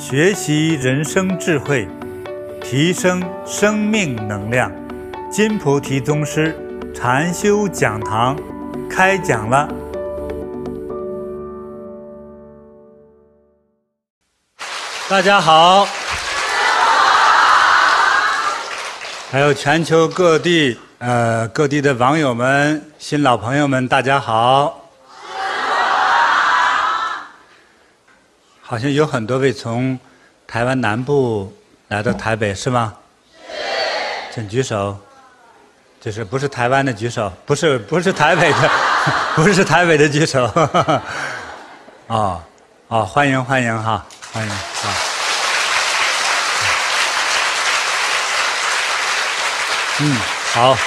[0.00, 1.86] 学习人生智慧，
[2.62, 4.72] 提升生命能量。
[5.30, 6.56] 金菩提宗师
[6.94, 8.34] 禅修讲堂
[8.88, 9.68] 开讲了。
[15.06, 15.86] 大家好，
[19.30, 24.79] 还有全球各地呃各地的网友们、新老朋友们，大家好。
[28.70, 29.98] 好像有很多位从
[30.46, 31.52] 台湾南部
[31.88, 32.94] 来到台北，是吗？
[33.48, 34.32] 是。
[34.32, 34.96] 请举手，
[36.00, 38.70] 就是不是台湾的举手，不是不是台北的，
[39.34, 40.44] 不是台北的举手。
[42.06, 42.40] 哦
[42.86, 44.58] 哦，欢迎欢迎哈，欢迎啊。
[49.98, 50.16] 嗯，
[50.52, 50.78] 好，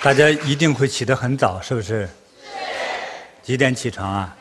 [0.00, 2.02] 大家一定会起得很早，是不是？
[2.02, 2.08] 是。
[3.42, 4.36] 几点起床啊？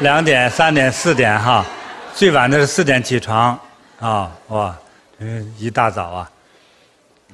[0.00, 1.64] 两点、三点、四点哈，
[2.14, 3.58] 最晚的是四点起床，
[3.98, 4.76] 啊哇，
[5.18, 6.30] 嗯，一大早啊，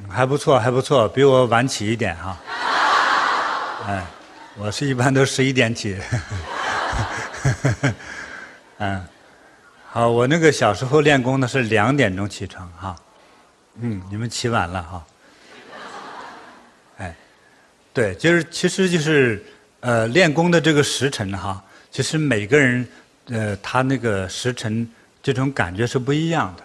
[0.08, 2.36] 还不错，还不错，比我晚起一点哈。
[3.88, 4.04] 哎，
[4.56, 5.98] 我是一般都十一点起。
[8.78, 9.04] 嗯，
[9.90, 12.94] 好，我那个小时候练功呢是两点钟起床哈，
[13.80, 15.04] 嗯，你们起晚了哈。
[16.98, 17.16] 哎，
[17.92, 19.44] 对，就是其实就是
[19.80, 21.60] 呃练功的这个时辰哈。
[21.92, 22.88] 其实每个人，
[23.26, 24.88] 呃，他那个时辰
[25.22, 26.64] 这种感觉是不一样的，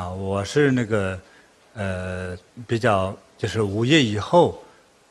[0.00, 1.20] 啊，我是那个，
[1.74, 2.34] 呃，
[2.66, 4.64] 比较就是午夜以后，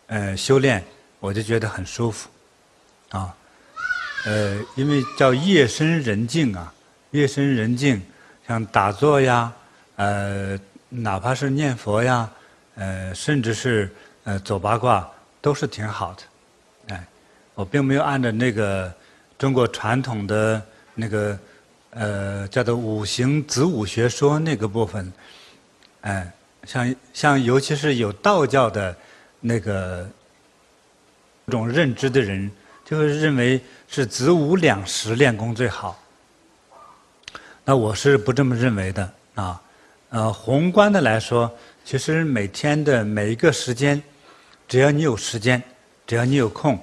[0.07, 0.83] 呃，修炼
[1.19, 2.27] 我就觉得很舒服，
[3.09, 3.35] 啊，
[4.25, 6.73] 呃，因为叫夜深人静啊，
[7.11, 8.01] 夜深人静，
[8.47, 9.53] 像打坐呀，
[9.97, 12.27] 呃，哪怕是念佛呀，
[12.73, 15.07] 呃，甚至是呃走八卦，
[15.39, 17.05] 都是挺好的，哎，
[17.53, 18.91] 我并没有按照那个。
[19.37, 20.61] 中国传统的
[20.93, 21.37] 那个
[21.89, 25.11] 呃叫做五行子午学说那个部分，
[26.01, 26.31] 哎，
[26.63, 28.95] 像像尤其是有道教的
[29.41, 30.09] 那个
[31.45, 32.49] 这种认知的人，
[32.85, 36.01] 就会认为是子午两时练功最好。
[37.65, 39.61] 那我是不这么认为的啊。
[40.09, 44.01] 呃，宏观的来说，其实每天的每一个时间，
[44.65, 45.61] 只要你有时间，
[46.07, 46.79] 只要你有空，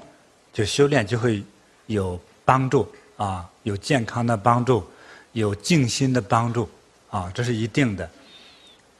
[0.53, 1.43] 就修炼就会
[1.87, 2.21] 有。
[2.45, 4.85] 帮助啊，有健康的帮助，
[5.33, 6.69] 有静心的帮助
[7.11, 8.11] 啊，这是一定的。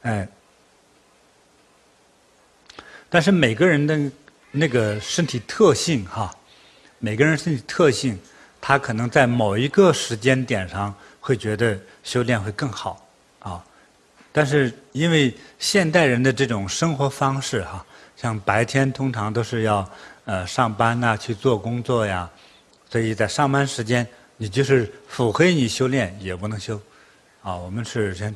[0.03, 0.27] 哎，
[3.09, 4.11] 但是每个人的
[4.51, 6.33] 那个身体特性哈，
[6.99, 8.19] 每个人身体特性，
[8.61, 13.05] 他可能在某一个时间点上会觉得修炼会更好
[13.39, 13.63] 啊。
[14.31, 19.87] 但是因为现代人的这种生活方式哈，像白天通常都是要
[20.25, 22.29] 呃上班呐，去做工作呀。
[22.93, 26.79] 所以在上班时间，你就是腹黑，你修炼也不能修，
[27.41, 28.35] 啊，我们是先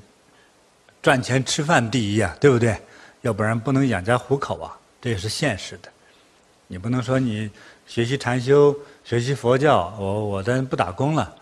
[1.00, 2.76] 赚钱吃饭第一啊，对不对？
[3.22, 5.92] 要不然不能养家糊口啊，这也是现实的。
[6.66, 7.48] 你不能说你
[7.86, 11.36] 学习禅修、学习佛教，我我这不打工了，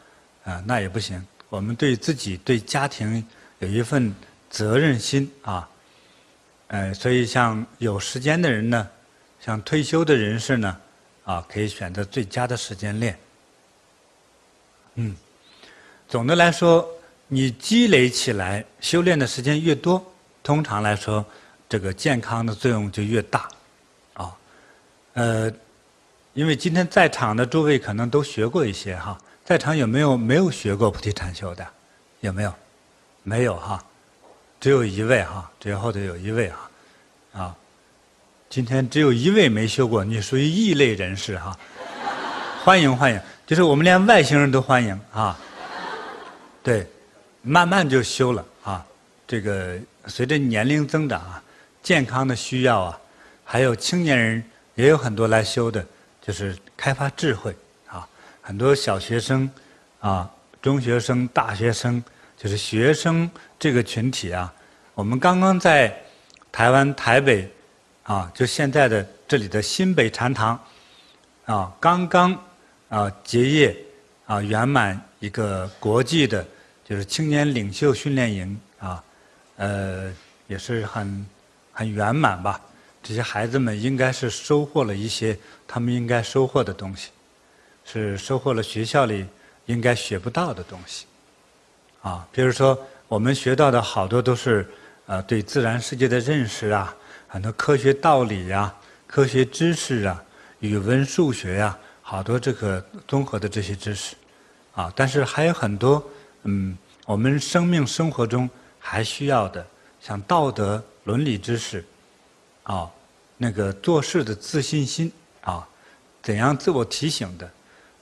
[0.43, 1.25] 啊，那也不行。
[1.47, 3.25] 我们对自己、对家庭
[3.59, 4.13] 有一份
[4.49, 5.69] 责任心啊，
[6.67, 8.85] 呃，所以像有时间的人呢，
[9.39, 10.77] 像退休的人士呢。
[11.25, 13.17] 啊，可以选择最佳的时间练。
[14.93, 15.15] 嗯，
[16.07, 16.87] 总的来说，
[17.27, 20.01] 你积累起来修炼的时间越多，
[20.43, 21.25] 通常来说，
[21.67, 23.49] 这个健康的作用就越大。
[24.13, 24.37] 啊，
[25.13, 25.51] 呃，
[26.33, 31.67] 因为今天在场的诸位可能都学过一些哈，在场有没有没有学过菩提禅修的？
[32.21, 32.53] 有没有？
[33.23, 33.83] 没有哈，
[34.59, 36.71] 只有一位哈，只有后头有一位哈，
[37.33, 37.55] 啊。
[38.55, 41.53] 今天只有一位没修过，你属于异类人士哈，
[42.63, 45.37] 欢迎欢迎，就是我们连外星人都欢迎啊。
[46.63, 46.87] 对，
[47.41, 48.85] 慢慢就修了啊。
[49.27, 49.77] 这个
[50.07, 51.43] 随着年龄增长啊，
[51.83, 52.97] 健康的需要啊，
[53.43, 54.41] 还有青年人
[54.75, 55.85] 也有很多来修的，
[56.21, 57.53] 就是开发智慧
[57.89, 58.07] 啊。
[58.41, 59.51] 很多小学生
[59.99, 60.31] 啊、
[60.61, 62.01] 中学生、大学生，
[62.37, 64.53] 就是学生这个群体啊，
[64.93, 65.93] 我们刚刚在
[66.53, 67.51] 台湾台北。
[68.05, 70.59] 啊，就现在的这里的新北禅堂，
[71.45, 72.39] 啊，刚刚
[72.87, 73.75] 啊结业
[74.27, 76.45] 啊圆满一个国际的，
[76.87, 79.03] 就是青年领袖训练营啊，
[79.57, 80.13] 呃，
[80.45, 81.25] 也是很
[81.73, 82.61] 很圆满吧。
[83.01, 85.35] 这些孩子们应该是收获了一些
[85.67, 87.09] 他们应该收获的东西，
[87.85, 89.25] 是收获了学校里
[89.65, 91.07] 应该学不到的东西。
[92.03, 94.69] 啊，比如说我们学到的好多都是
[95.07, 96.95] 呃对自然世界的认识啊。
[97.35, 98.73] 很多科学道理呀、
[99.05, 100.23] 科学知识啊、
[100.59, 104.15] 语文、数学呀、好多这个综合的这些知识，
[104.73, 106.01] 啊，但是还有很多，
[106.43, 108.49] 嗯，我们生命生活中
[108.79, 109.67] 还需要的，
[109.99, 111.83] 像道德伦理知识，
[112.63, 112.89] 啊，
[113.35, 115.11] 那个做事的自信心，
[115.41, 115.67] 啊，
[116.23, 117.51] 怎样自我提醒的，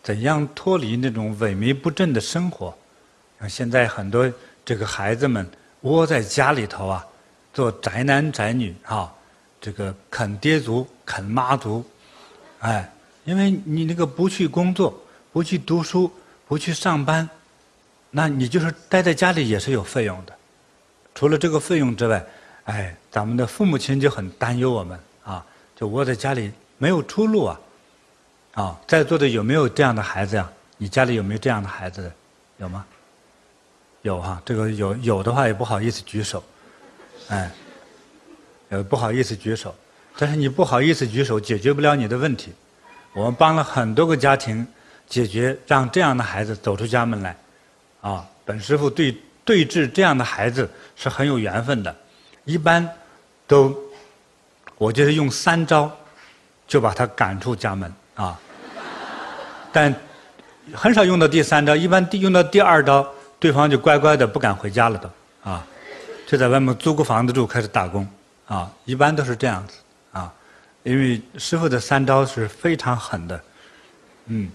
[0.03, 2.71] 怎样脱离那种萎靡不振的生活，
[3.39, 4.31] 像现在很多
[4.63, 5.50] 这个孩子们
[5.81, 7.03] 窝在家里头啊，
[7.51, 9.12] 做宅男宅女啊，
[9.63, 11.83] 这个啃爹族啃妈族，
[12.60, 12.88] 哎。
[13.25, 14.94] 因为你那个不去工作，
[15.31, 16.12] 不去读书，
[16.45, 17.30] 不去上班，
[18.12, 20.36] 那你就是待在家里也是有费用的。
[21.15, 22.21] 除了这个费用之外，
[22.65, 27.59] 哎，咱们的父母亲就很担忧我们啊，就窝在家里没有出路啊。
[28.56, 30.51] 啊，在座的有没有这样的孩子呀？
[30.77, 32.12] 你家里有没有这样的孩子？
[32.57, 32.86] 有吗？
[34.01, 36.44] 有哈，这个有有的话也不好意思举手，
[37.30, 37.50] 哎，
[38.74, 39.74] 呃不好意思举手，
[40.18, 42.52] 但是你不好意思举手，解决不了你的问题。
[43.14, 44.66] 我们帮了很多个家庭
[45.08, 47.38] 解决，让这样的孩子走出家门来，
[48.02, 49.16] 啊，本师傅对
[49.46, 51.96] 对治这样的孩子是很有缘分的，
[52.46, 52.90] 一般
[53.46, 53.78] 都，
[54.80, 55.92] 我就是用三招
[56.68, 57.94] 就把他赶出家门。
[58.16, 58.40] 啊，
[59.72, 59.94] 但
[60.74, 65.08] 很少用到第三招，一般用到第二招，对方就乖乖的不敢回家了都。
[65.52, 65.64] 啊，
[66.26, 68.08] 就在外面租个房子住，开始打工
[68.54, 69.78] 啊，一般都是这样子
[70.12, 70.32] 啊。
[70.84, 73.42] 因为师傅的三招是非常狠的，
[74.26, 74.52] 嗯，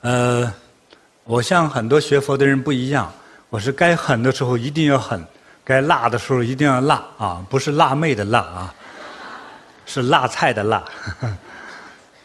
[0.00, 0.52] 呃，
[1.24, 3.12] 我像很多学佛的人不一样，
[3.48, 5.24] 我是该狠的时候一定要狠，
[5.64, 8.74] 该辣的时候一定要辣啊，不是辣妹的辣啊，
[9.86, 10.84] 是辣菜的辣。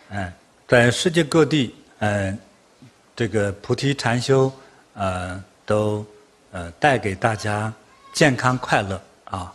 [0.09, 0.33] 嗯，
[0.67, 2.37] 在世界各地，嗯，
[3.15, 4.51] 这个菩提禅修，
[4.95, 6.03] 呃，都
[6.51, 7.71] 呃带给大家
[8.13, 8.99] 健康快乐
[9.31, 9.53] 啊，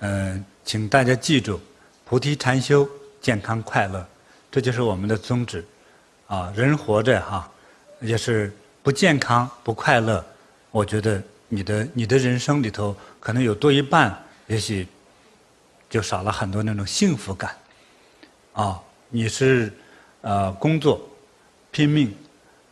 [0.00, 1.60] 嗯、请大家记住，
[2.06, 2.88] 菩提禅修，
[3.20, 4.04] 健康快乐，
[4.50, 5.62] 这就是我们的宗旨。
[6.26, 7.50] 啊，人活着哈，
[8.00, 8.50] 也是
[8.82, 10.24] 不健康、不快乐，
[10.70, 14.88] 我觉得你的你的人生里头，可能有多一半，也许
[15.90, 17.54] 就少了很多那种幸福感。
[18.54, 18.80] 啊，
[19.10, 19.70] 你是
[20.22, 21.06] 呃工作
[21.70, 22.16] 拼命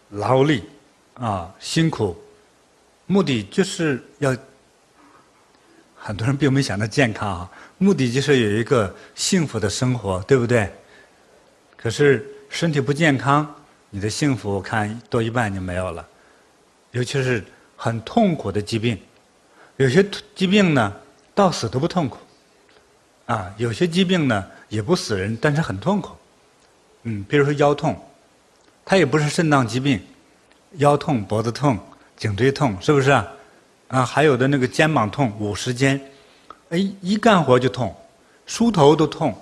[0.08, 0.64] 劳力
[1.12, 2.16] 啊辛苦，
[3.04, 4.34] 目的就是要。
[6.06, 7.50] 很多人并没想到健康啊。
[7.78, 10.72] 目的就是有一个幸福的生活，对不对？
[11.76, 13.52] 可是身体不健康，
[13.90, 16.06] 你的幸福我看多一半就没有了。
[16.92, 17.44] 尤其是
[17.76, 18.96] 很痛苦的疾病，
[19.78, 20.06] 有些
[20.36, 20.94] 疾病呢
[21.34, 22.18] 到死都不痛苦，
[23.26, 26.14] 啊，有些疾病呢也不死人，但是很痛苦。
[27.02, 28.00] 嗯，比如说腰痛，
[28.84, 30.00] 它也不是肾脏疾病，
[30.74, 31.76] 腰痛、脖子痛、
[32.16, 33.26] 颈椎痛，是不是啊？
[33.88, 36.00] 啊，还有的那个肩膀痛、五十肩。
[36.70, 37.94] 哎，一干活就痛，
[38.44, 39.32] 梳头都痛，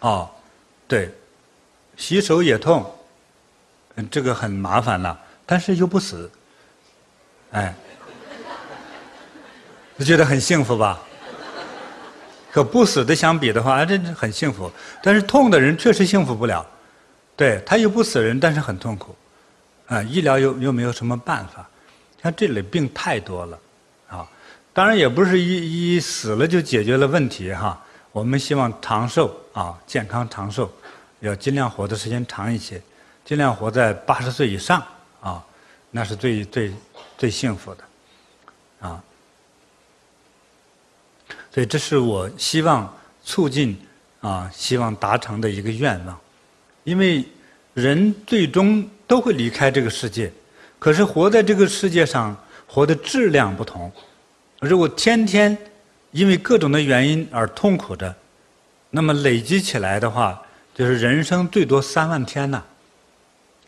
[0.00, 0.28] 哦，
[0.88, 1.08] 对，
[1.96, 2.84] 洗手也痛，
[3.94, 5.16] 嗯，这个很麻烦了，
[5.46, 6.28] 但是又不死，
[7.52, 7.72] 哎，
[10.00, 11.00] 觉得很幸福吧？
[12.50, 14.68] 和不死的相比的话，啊这很幸福。
[15.00, 16.66] 但是痛的人确实幸福不了，
[17.36, 19.14] 对，他又不死人，但是很痛苦，
[19.86, 21.64] 啊，医疗又又没有什么办法，
[22.20, 23.56] 像这类病太多了。
[24.76, 27.82] 当然也不是一一死了就解决了问题哈，
[28.12, 30.70] 我们希望长寿啊，健康长寿，
[31.20, 32.78] 要尽量活的时间长一些，
[33.24, 34.84] 尽量活在八十岁以上
[35.22, 35.42] 啊，
[35.92, 36.70] 那是最最
[37.16, 37.84] 最幸福的，
[38.86, 39.02] 啊，
[41.50, 43.80] 所以这是我希望促进
[44.20, 46.20] 啊，希望达成的一个愿望，
[46.84, 47.24] 因为
[47.72, 50.30] 人最终都会离开这个世界，
[50.78, 52.36] 可是活在这个世界上，
[52.66, 53.90] 活的质量不同。
[54.66, 55.56] 如果天天
[56.10, 58.14] 因为各种的原因而痛苦着，
[58.90, 60.42] 那么累积起来的话，
[60.74, 62.62] 就是人生最多三万天呐。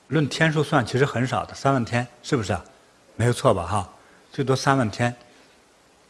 [0.09, 2.64] 论天数算，其实很少的，三万天是不是啊？
[3.17, 3.67] 没有错吧？
[3.67, 3.88] 哈，
[4.33, 5.14] 最多三万天。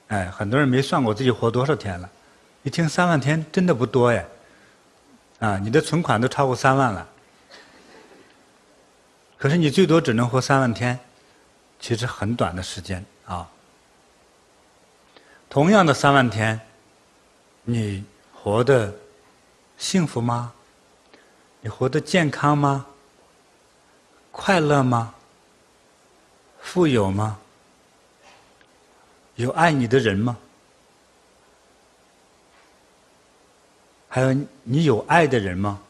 [0.09, 2.09] 哎，很多人没算过自己活多少天了。
[2.63, 4.27] 一听三万天，真的不多耶。
[5.41, 7.07] 啊，你的存款都超过三万了。
[9.37, 10.99] 可是你最多只能活三万天，
[11.81, 13.05] 其实很短的时间。
[15.51, 16.61] 同样的三万天，
[17.65, 18.95] 你活得
[19.79, 20.53] 幸福吗？
[21.61, 22.87] 你活得健康吗？
[24.31, 25.15] 快乐吗？
[26.61, 27.39] 富有吗？
[29.37, 30.37] 有爱你的人吗？
[34.09, 35.81] 还有你有爱的人吗？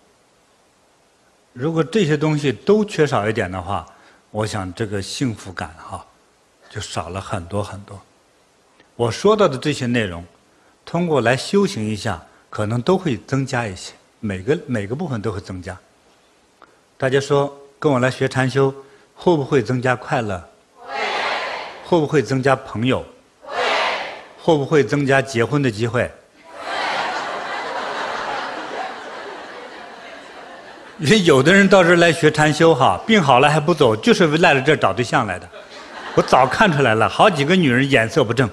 [1.53, 3.87] 如果这些东西都缺少一点的话，
[4.31, 6.07] 我想这个幸福感哈，
[6.71, 8.01] 就少了很多很多。
[8.99, 10.25] 我说到的这些内容，
[10.85, 15.79] 通过来修行一下，可能都会增加一些，每个每个部分都会增加，
[16.97, 18.75] 大家说，跟我来学禅修，
[19.15, 20.43] 会不会增加快乐？
[20.75, 20.97] 会。
[21.85, 23.05] 会不会增加朋友？
[23.45, 23.57] 会。
[24.43, 26.11] 会不会增加结婚的机会？
[30.99, 35.49] 因为有的人到这儿来学禅修哈，病好了还不走，就是赖在这儿找对象来的。
[36.17, 38.51] 我早看出来了，好几个女人眼色不正，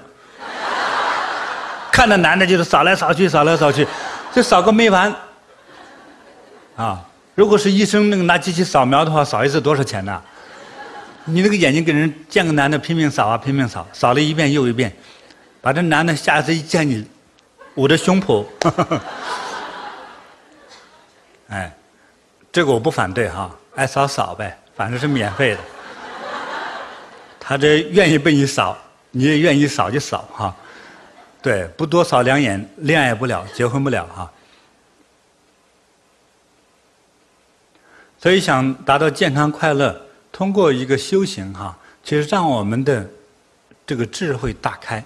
[1.96, 3.88] 看那男的就是扫来扫去，扫来扫去，
[4.34, 5.16] 就扫个没完。
[6.76, 7.02] 啊，
[7.36, 10.22] 如果是医生那个拿机器扫描的话，扫一次多少钱呢？
[11.24, 14.94] 你那个眼睛给人见个男的拼命扫啊，拼命扫，扫了一遍又一遍，
[15.62, 17.08] 把这男的下次一见你，
[17.76, 18.44] 捂着胸脯，
[21.48, 21.72] 哎。
[22.52, 25.60] 这个我不反对哈，爱扫扫呗，反正是免费的。
[27.38, 28.78] 他这愿意被你扫，
[29.12, 30.56] 你也愿意扫就扫哈。
[31.46, 34.32] 对，不多扫两眼，恋爱不了，结婚不了哈。
[38.18, 39.96] 所以想达到健康快乐，
[40.32, 43.08] 通过一个修行哈，其实让我们的
[43.86, 45.06] 这个智慧大开，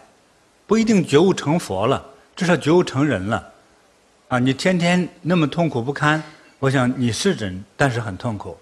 [0.66, 2.06] 不一定觉悟成佛了，
[2.38, 3.52] 至少觉悟成人了。
[4.30, 6.24] 啊，你天天那么痛苦不堪。
[6.60, 8.58] 我想你是人，但是很痛苦，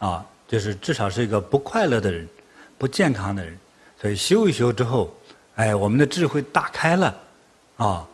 [0.00, 2.28] 啊，就是至少是一个不快乐的人，
[2.76, 3.58] 不健康的人。
[3.98, 5.16] 所以修一修之后，
[5.56, 7.14] 哎，我们的智慧大开了，
[7.76, 8.06] 啊，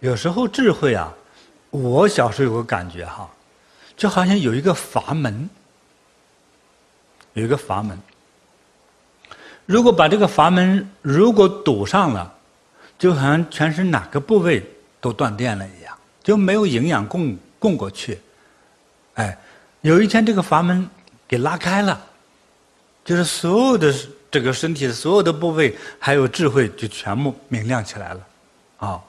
[0.00, 1.12] 有时候智慧啊，
[1.70, 3.28] 我小时候有个感觉哈，
[3.96, 5.48] 就好像有一个阀门，
[7.32, 7.98] 有一个阀门。
[9.66, 12.32] 如果把这个阀门如果堵上了，
[12.98, 14.64] 就好像全身哪个部位
[15.00, 18.20] 都断电了一样，就没有营养供供过去。
[19.14, 19.36] 哎，
[19.80, 20.88] 有一天这个阀门
[21.26, 22.00] 给拉开了，
[23.04, 23.92] 就是所有的
[24.34, 28.20] 这个身体的所有的部位，还有智慧，就全部明亮起来了，
[28.78, 29.00] 啊、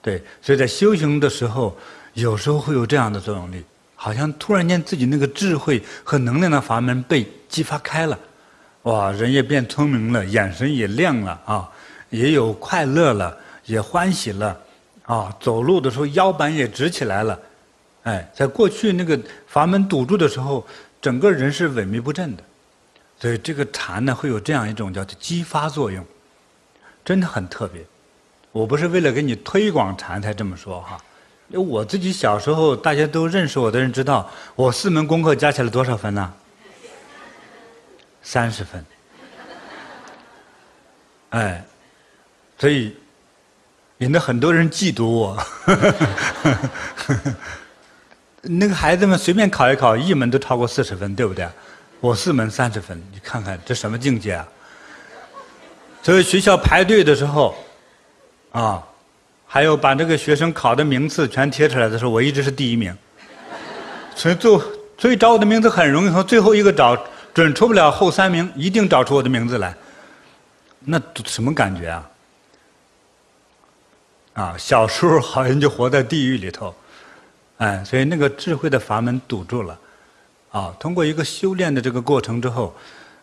[0.00, 1.76] 对，所以在修行的时候，
[2.14, 3.64] 有时候会有这样的作用力，
[3.96, 8.16] 好像突然间自己那个智慧和能量的阀门被激发开了，
[8.82, 11.68] 哇，人也变聪明了，眼神也亮了啊，
[12.10, 14.56] 也有快乐了，也欢喜了，
[15.02, 17.36] 啊，走路的时候腰板也直起来了。
[18.04, 19.18] 哎，在过去那个
[19.48, 20.64] 阀门堵住的时候，
[21.02, 22.44] 整个人是萎靡不振的，
[23.20, 26.04] 所以这个禅呢会有这样一种叫做激发作用，
[27.04, 27.84] 真的很特别。
[28.52, 30.98] 我不是为了给你推广禅才这么说哈，
[31.48, 36.32] 因为我自己小时候大家都认识我的人知道，我四门功课加起来多少分呢？
[38.22, 38.84] 三十分。
[41.30, 41.62] 哎，
[42.58, 42.96] 所以
[43.98, 45.38] 引得很多人嫉妒我。
[48.42, 51.46] 那个孩子们随便考一考，一门都超过四十分，对不对？
[52.00, 54.48] 我四门三十分，你看看这什么境界啊！
[56.02, 57.56] 所以学校排队的时候，
[58.52, 58.82] 啊，
[59.46, 62.96] 还有把这个学生考的名次全贴出来的时候，我一直是第一名。
[64.14, 64.62] 所以做，
[64.96, 66.96] 所以找我的名字很容易，从最后一个找，
[67.34, 69.74] 准出不了后三名，一定找出我的名字来。
[70.80, 72.10] 那什么感觉啊？
[74.34, 76.72] 啊，小时候好像就活在地狱里头。
[77.58, 79.76] 哎，所以那个智慧的阀门堵住了，
[80.50, 82.74] 啊，通过一个修炼的这个过程之后，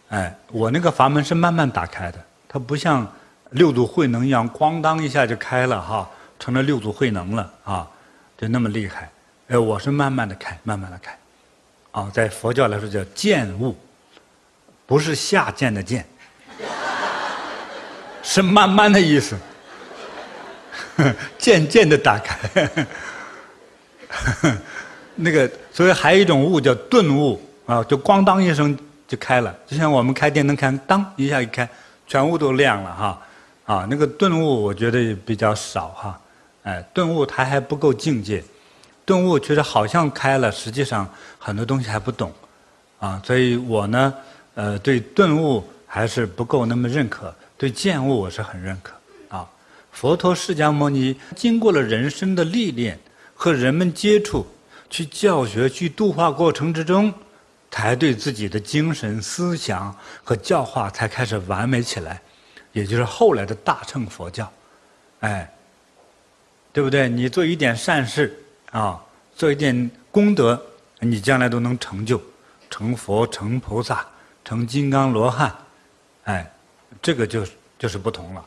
[0.10, 3.12] 哎，我那个阀门是慢慢打开的，它不像
[3.51, 7.88] 六祖慧能一样，咣当一下就开了哈，成了六祖慧能了啊，
[8.38, 9.10] 就那么厉害。
[9.48, 11.17] 哎，我是慢慢的开，慢慢的开，
[11.91, 13.75] 啊，在佛教来说叫渐悟，
[14.86, 16.05] 不是下贱的贱，
[18.22, 19.38] 是慢慢的意思，
[21.38, 22.38] 渐渐的打开。
[24.10, 24.58] 呵 呵
[25.15, 31.67] 那个，所以还有一种悟叫顿悟啊，就咣当一声就开了，就像我们开电灯开，当一下一开，
[32.05, 33.22] 全屋都亮了哈。
[33.65, 36.19] 啊，那个顿悟我觉得也比较少哈。
[36.63, 38.43] 哎，顿悟它还不够境界，
[39.05, 42.31] 顿悟其实好像开了，实际上很多东西还不懂
[43.00, 43.22] 啊。
[43.25, 44.13] 所以我呢，
[44.53, 48.93] 呃，对顿悟还是不够那么认可，对见悟我是很认可
[49.29, 49.48] 啊。
[49.91, 53.00] 佛陀释迦牟尼经过了人生的历练。
[53.38, 54.48] 和人们接触，
[54.89, 57.13] 去教学，去度化过程之中，
[57.71, 62.21] 才对自己的精神思想和教化才开始完美起来，
[62.71, 64.51] 也就是后来的大乘佛教，
[65.19, 65.51] 哎，
[66.71, 67.09] 对不对？
[67.09, 68.37] 你做一点善事
[68.71, 69.01] 啊，
[69.35, 70.61] 做一点功德，
[70.99, 72.21] 你将来都能成就，
[72.69, 74.05] 成佛、成菩萨、
[74.43, 75.53] 成金刚罗汉，
[76.23, 76.49] 哎，
[77.01, 77.45] 这个就
[77.77, 78.45] 就是不同了。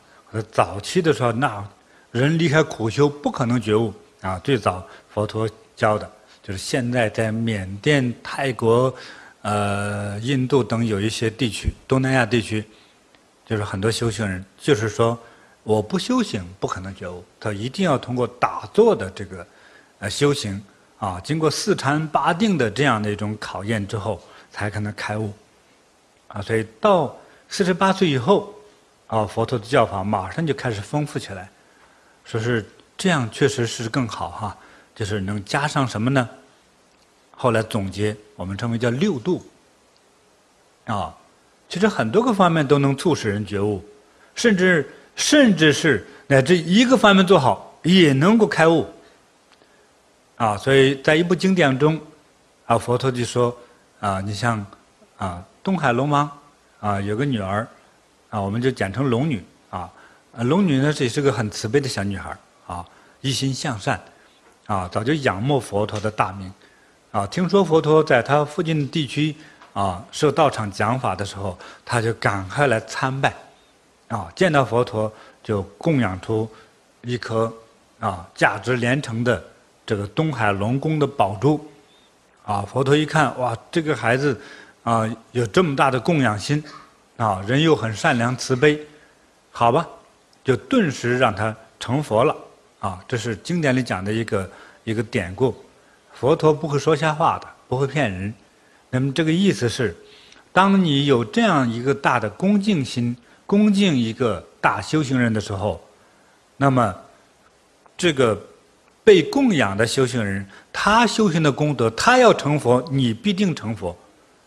[0.51, 1.63] 早期的时候，那
[2.11, 3.93] 人离开苦修，不可能觉悟。
[4.21, 6.11] 啊，最早佛陀教的，
[6.49, 8.91] 就是现在在缅甸、泰国、
[9.43, 12.65] 呃、印度等有一些地区，东南亚地区，
[13.45, 15.15] 就是很多修行人，就是说，
[15.61, 19.45] 我不修行不可能觉悟，他一定要通过打坐的这个
[19.99, 20.59] 呃修行，
[20.97, 25.31] 啊，经过四禅八定的这样的一种考验之后，才可能开悟。
[26.29, 27.15] 啊，所以到
[27.47, 28.51] 四十八岁以后，
[29.05, 31.47] 啊，佛陀的教法马上就开始丰富起来，
[32.25, 34.57] 说是这样，确实是更好哈，
[34.95, 36.27] 就是能加上什么呢？
[37.41, 39.41] 后来总结，我们称为叫六度。
[40.83, 41.15] 啊，
[41.69, 43.81] 其实很多个方面都能促使人觉悟，
[44.35, 48.85] 甚至甚至是乃至一个方面做好，也能够开悟。
[50.35, 51.97] 啊，所以在一部经典中，
[52.65, 53.55] 啊，佛陀就说，
[54.01, 54.65] 啊，你像，
[55.17, 56.29] 啊，东海龙王，
[56.81, 57.65] 啊，有个女儿，
[58.29, 59.89] 啊，我们就简称龙女，啊，
[60.39, 62.85] 龙女呢，这是个很慈悲的小女孩，啊，
[63.21, 63.97] 一心向善，
[64.65, 66.51] 啊，早就仰慕佛陀的大名，
[67.11, 69.35] 啊，听说佛陀在他附近地区，
[69.73, 73.33] 啊，设道场讲法的时候，他就赶快来参拜，
[74.09, 75.11] 啊，见到佛陀
[75.43, 76.47] 就供养出
[77.01, 77.51] 一颗，
[77.99, 79.43] 啊，价值连城的。
[79.87, 81.67] 这个东海龙宫的宝珠，
[82.45, 84.39] 啊，佛陀一看，哇，这个孩子，
[84.83, 85.01] 啊，
[85.31, 86.63] 有这么大的供养心，
[87.17, 88.79] 啊，人又很善良慈悲，
[89.49, 89.87] 好吧，
[90.43, 92.35] 就顿时让他成佛了，
[92.79, 94.51] 啊，这是经典里讲的一个
[94.83, 95.55] 一个典故。
[96.19, 98.33] 佛陀不会说瞎话的，不会骗人。
[98.89, 99.95] 那么这个意思是，
[100.51, 105.81] 当你有这样一个大的恭敬心，恭敬一个大修行人的时候，
[106.57, 106.95] 那么
[107.97, 108.39] 这个。
[109.01, 113.97] 被供养的修行人，他修行的功德，他要成佛，你必定成佛。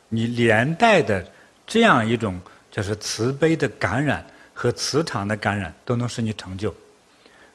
[0.09, 1.27] 你连带的
[1.67, 4.25] 这样一种就是慈悲的感染
[4.55, 6.73] 和磁场的感染，都能使你成就。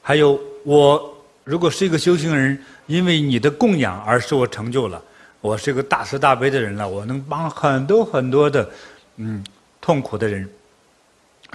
[0.02, 1.17] 还有，我
[1.48, 5.02] 如果是一个修行人，因为你的供养而使我成就了，
[5.40, 8.68] 我是一个大慈大悲的人了，我能帮很多很多的
[9.16, 9.42] 嗯
[9.80, 10.46] 痛苦的人。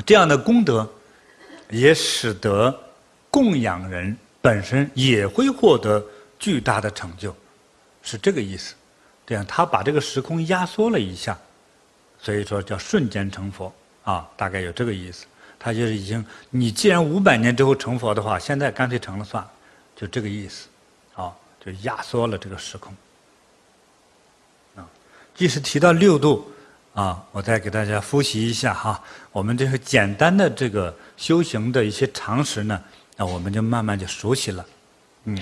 [0.03, 0.91] 这样的功德，
[1.69, 2.75] 也使得
[3.29, 4.17] 供养人。
[4.41, 6.03] 本身也会获得
[6.39, 7.33] 巨大的成就，
[8.01, 8.73] 是这个意思。
[9.27, 11.38] 这样，他把这个时空压缩了一下，
[12.19, 13.72] 所以说叫瞬间成佛
[14.03, 15.27] 啊，大概有这个意思。
[15.59, 19.51] 他就是已经，你既然五百年之后成佛的话，现在干脆成了算了，
[19.96, 20.68] 就这个意思，
[21.16, 22.94] 啊，就压缩了这个时空。
[24.75, 24.88] 啊，
[25.36, 26.51] 即使提到六度，
[26.94, 32.84] 啊，我再给大家复习一下哈，我们这个简单的这个修行的一些常识呢。
[33.16, 34.66] 那我们就慢慢就熟悉了，
[35.25, 35.38] 嗯，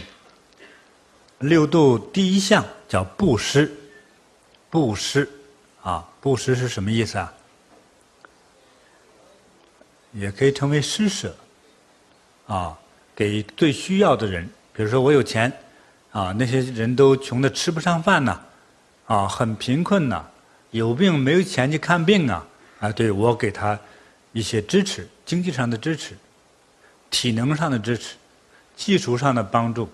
[1.39, 3.71] 六度第一项叫布施，
[4.69, 5.29] 布施，
[5.81, 7.33] 啊，布施是什么意思啊？
[10.11, 11.33] 也可以称为施舍，
[12.45, 12.77] 啊，
[13.15, 15.51] 给最需要的人，比如说我有钱，
[16.11, 18.41] 啊，那些人都穷得吃不上饭呐，
[19.05, 20.25] 啊，很贫困呐，
[20.71, 22.47] 有病没有钱去看病啊，
[22.79, 23.79] 啊，对，我给他
[24.31, 26.15] 一些支持，经济上的支持。
[27.09, 28.15] 体能上的支持，
[28.73, 29.89] 技术上的帮助，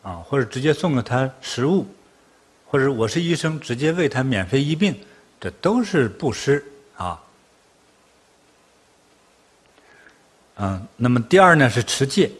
[0.00, 1.84] 啊，或者直接送给他食物，
[2.68, 4.96] 或者我是医生，直接为他免费医病，
[5.40, 6.64] 这都是布施
[6.96, 7.20] 啊。
[10.54, 12.30] 嗯，那么第二呢是持戒，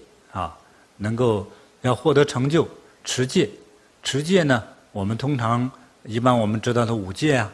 [1.02, 1.46] 能够
[1.82, 2.66] 要获得成就，
[3.04, 3.50] 持戒，
[4.02, 4.62] 持戒呢，
[4.92, 5.70] 我们通常
[6.04, 7.52] 一般我们知道的五戒啊，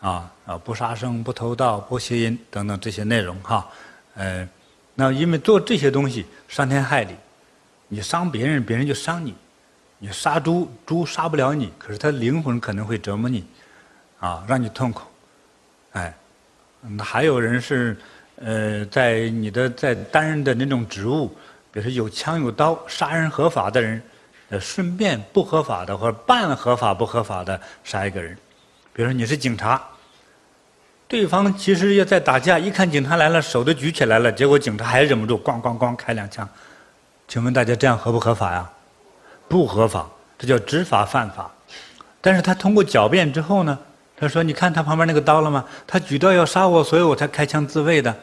[0.00, 3.68] 啊啊，不杀生、不偷盗、不邪淫等等这些内容哈，
[4.14, 4.48] 呃。
[4.98, 7.14] 那因为做这些东西伤天害理，
[7.88, 9.32] 你伤别人，别人就伤你；
[9.98, 13.44] 你杀猪，猪杀不了你，可是他灵魂可能会折磨你，
[14.20, 15.02] 啊，让你痛苦。
[15.92, 16.16] 哎，
[16.80, 17.94] 那还有人是，
[18.36, 21.36] 呃，在你的在担任的那种职务，
[21.76, 24.02] 比如说有枪有刀杀人合法的人，
[24.48, 28.34] 呃，顺便不合法的或者半合法不合法的杀一个人，
[28.94, 29.82] 比如说你是警察。
[31.06, 36.48] 对方其实也在打架，一看警察来了，手都举起来了，结果警察还忍不住，咣咣咣开两枪。
[37.28, 38.70] 请问大家这样合不合法呀？
[39.46, 40.08] 不合法，
[40.38, 41.50] 这叫执法犯法。
[42.22, 43.78] 但是他通过狡辩之后呢，
[44.16, 45.62] 他说：“你看他旁边那个刀了吗？
[45.86, 48.16] 他举刀要杀我，所以我才开枪自卫的。”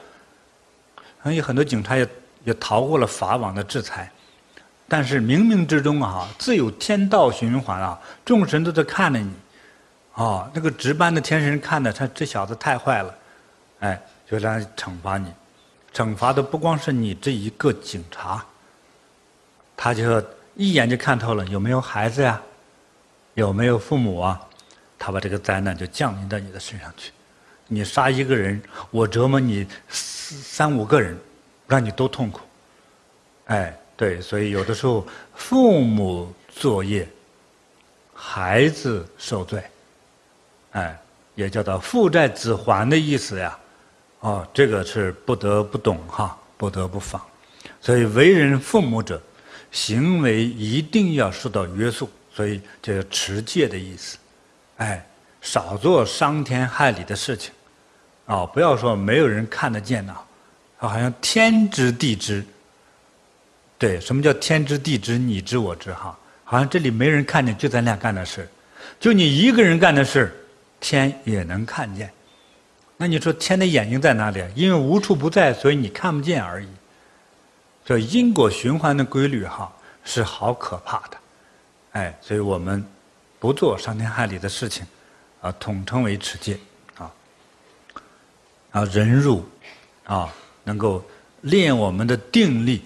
[1.22, 2.06] 所以很多警察也
[2.44, 4.12] 也逃过了法网的制裁。
[4.88, 9.34] 但是冥冥之中啊，自有天道循环啊，众神都在看着你。
[10.14, 13.16] 哦，那个值班的天神看的，他这小子太坏了，
[13.80, 15.34] 哎，就来惩罚你。
[15.92, 18.46] 惩罚的不光是你这一个警察，
[19.76, 20.24] 他就
[20.56, 22.40] 一眼就看透了有没有孩子呀，
[23.34, 24.40] 有没有父母啊，
[25.00, 27.12] 他把这个灾难就降临到你的身上去。
[27.68, 31.18] 你杀一个人，我折磨你三五个人，
[31.74, 32.42] 让你都痛苦。
[33.46, 37.08] 哎，对，所以有的时候父母作业，
[38.14, 39.60] 孩子受罪。
[40.74, 40.96] 哎，
[41.34, 43.58] 也叫做父债子还的意思呀，
[44.20, 47.20] 哦，这个是不得不懂哈，不得不防。
[47.82, 49.20] 所以为人父母者，
[49.72, 54.20] 行为一定要受到约束，所以这个持戒的意思，
[54.78, 55.04] 哎，
[55.42, 57.52] 少做伤天害理的事情，
[58.28, 60.16] 啊、哦，不要说没有人看得见呐，
[60.88, 62.44] 好像天知地知。
[63.78, 66.18] 对，什么叫天知地知，你知我知哈？
[66.46, 68.48] 好像这里没人看见，就咱俩干的事，
[69.00, 70.32] 就你一个人干的事，
[70.80, 72.12] 天也能看见。
[72.96, 74.42] 那你说天的眼睛在哪里？
[74.56, 76.68] 因为无处不在，所以你看不见而已。
[77.84, 79.74] 这因果循环的规律哈，
[80.06, 81.18] 是好可怕的。
[81.94, 82.86] 哎，所以我们
[83.40, 84.86] 不做伤天害理的事情，
[85.42, 86.58] 啊，统称为持戒
[86.98, 87.12] 啊。
[88.72, 89.44] 啊，忍辱
[90.06, 91.04] 啊，能够
[91.42, 92.82] 练我们的定力。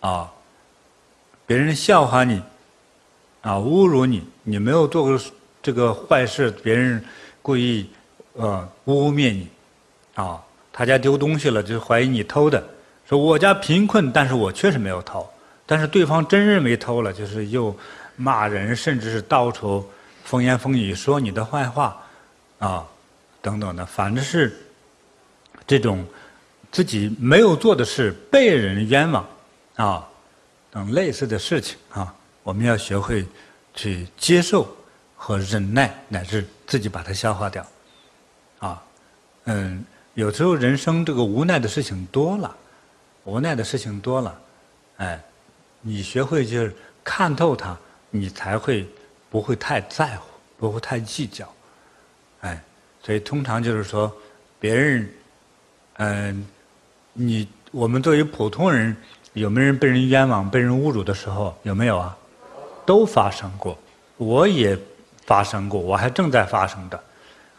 [0.00, 0.30] 啊，
[1.46, 2.40] 别人笑话你，
[3.40, 5.20] 啊，侮辱你，你没有做过
[5.60, 7.04] 这个坏事，别人
[7.42, 7.90] 故意
[8.34, 9.48] 呃污蔑你，
[10.14, 10.40] 啊，
[10.72, 12.62] 他家丢东西了，就怀疑你偷的，
[13.08, 15.28] 说我家贫困，但是我确实没有偷，
[15.64, 17.76] 但是对方真认为偷了，就是又
[18.14, 19.84] 骂人，甚至是到处
[20.22, 22.00] 风言风语说你的坏话，
[22.60, 22.86] 啊，
[23.42, 24.56] 等等的，反正是
[25.66, 26.04] 这种
[26.76, 29.26] 自己没有做的事被人冤枉。
[29.76, 30.06] 啊，
[30.70, 33.24] 等类似的事情啊，我们要学会
[33.72, 34.68] 去接受
[35.16, 37.66] 和忍耐，乃至自己把它消化掉。
[38.58, 38.82] 啊，
[39.44, 42.54] 嗯，有时候人生这个无奈的事情多了，
[43.24, 44.38] 无奈的事情多了，
[44.98, 45.18] 哎，
[45.80, 47.74] 你学会就是看透它，
[48.10, 48.86] 你才会
[49.30, 50.26] 不会太在乎，
[50.58, 51.50] 不会太计较。
[52.42, 52.62] 哎，
[53.02, 54.14] 所以通常就是说，
[54.60, 55.10] 别人，
[55.94, 56.46] 嗯，
[57.16, 58.96] 你我们作为普通人。
[59.32, 61.54] 有没有人被人冤枉、被人侮辱的时候？
[61.62, 62.16] 有没有啊？
[62.86, 63.76] 都发生过，
[64.16, 64.74] 我也
[65.26, 66.98] 发生过，我还正在发生的。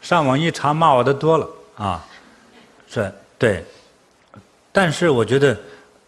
[0.00, 2.04] 上网一查，骂我的多了啊，
[2.90, 3.64] 是，对。
[4.72, 5.56] 但是我觉得，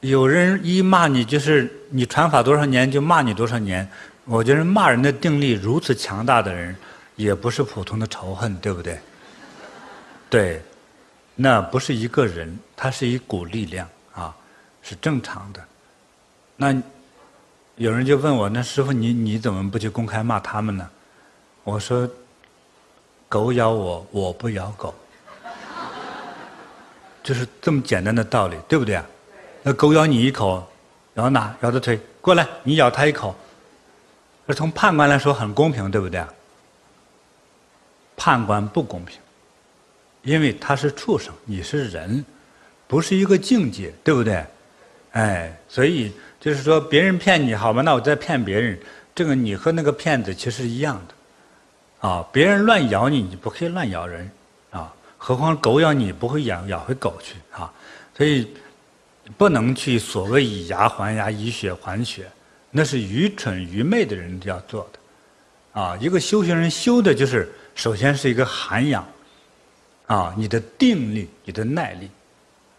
[0.00, 3.88] 有人一骂你，就是你传法多少年就骂你多少年。
[4.24, 6.74] 我觉得骂人的定力如此强大的人，
[7.14, 8.98] 也不是普通的仇恨，对不对？
[10.28, 10.60] 对，
[11.36, 14.34] 那不是一个人，它是一股力量啊。
[14.82, 15.62] 是正常的，
[16.56, 16.74] 那
[17.76, 20.88] 有人就问我：“那师傅，你你怎么不去公开骂他们呢？”
[21.64, 22.08] 我说
[23.28, 24.94] ：“狗咬我，我不咬狗，
[27.22, 29.04] 就是这么简单的道理，对不对啊？
[29.62, 30.66] 那狗咬你一口，
[31.16, 31.54] 咬哪？
[31.60, 33.36] 咬的腿，过来，你咬它一口。
[34.46, 36.32] 那从判官来说很公平，对不对啊？
[38.16, 39.20] 判官不公平，
[40.22, 42.24] 因为他是畜生，你是人，
[42.90, 44.44] 不是一个境界，对不对？”
[45.14, 48.76] 哎，所以就是说，别人骗你，好吧，那我再骗别人，
[49.14, 54.28] 这个你和那个骗子其实一样的，啊，别人乱咬你，你不可以乱咬人，
[54.70, 57.72] 啊，何况狗咬你，不会咬咬回狗去，啊，
[58.16, 58.52] 所以
[59.36, 62.28] 不能去所谓以牙还牙，以血还血，
[62.70, 69.06] 那是愚蠢愚昧的人要做的，啊，一个修行人修的就是，首先是一个涵养，
[70.06, 72.08] 啊，你的定力，你的耐力。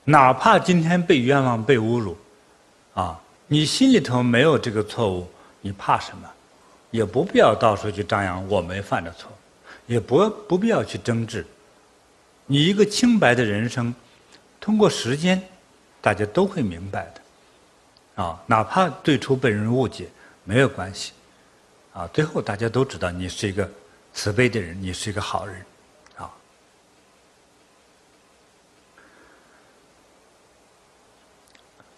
[0.03, 2.17] 哪怕今天被冤枉、被侮辱，
[2.93, 5.27] 啊，你心里头没有这个错误，
[5.61, 6.27] 你怕什么？
[6.89, 9.31] 也不必要到处去张扬我没犯的错，
[9.85, 11.45] 也不不必要去争执。
[12.47, 13.93] 你一个清白的人生，
[14.59, 15.41] 通过时间，
[16.01, 20.09] 大家都会明白的，啊，哪怕最初被人误解，
[20.43, 21.13] 没有关系，
[21.93, 23.69] 啊，最后大家都知道你是一个
[24.13, 25.65] 慈悲的人，你是一个好人。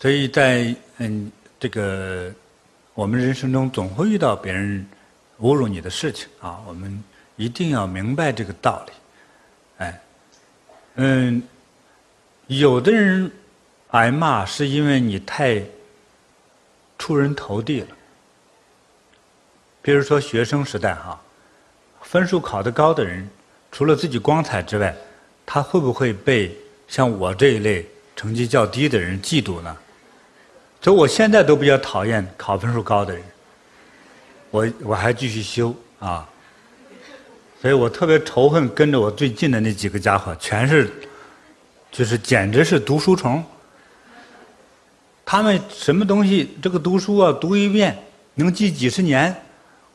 [0.03, 2.29] 所以在嗯这个
[2.93, 4.85] 我们人生中总会遇到别人
[5.39, 7.01] 侮辱你的事情啊，我们
[7.37, 8.91] 一定要明白这个道理。
[9.77, 10.01] 哎，
[10.95, 11.41] 嗯，
[12.47, 13.31] 有的人
[13.91, 15.63] 挨骂是因为你太
[16.99, 17.87] 出人头地了。
[19.81, 21.17] 比如说学生时代哈，
[22.01, 23.25] 分数考得高的人，
[23.71, 24.93] 除了自己光彩之外，
[25.45, 26.53] 他会不会被
[26.89, 27.85] 像我这一类
[28.17, 29.77] 成绩较低的人嫉妒呢？
[30.83, 33.23] 所以我现在都比较讨厌考分数高的人，
[34.51, 36.27] 我我还继续修啊，
[37.61, 40.91] 所以我特别仇恨跟着我最近的那几个家伙，全是，
[41.89, 43.41] 就是简直是读书虫。
[45.25, 47.97] 他们什么东西这个读书啊，读一遍
[48.35, 49.33] 能记几十年，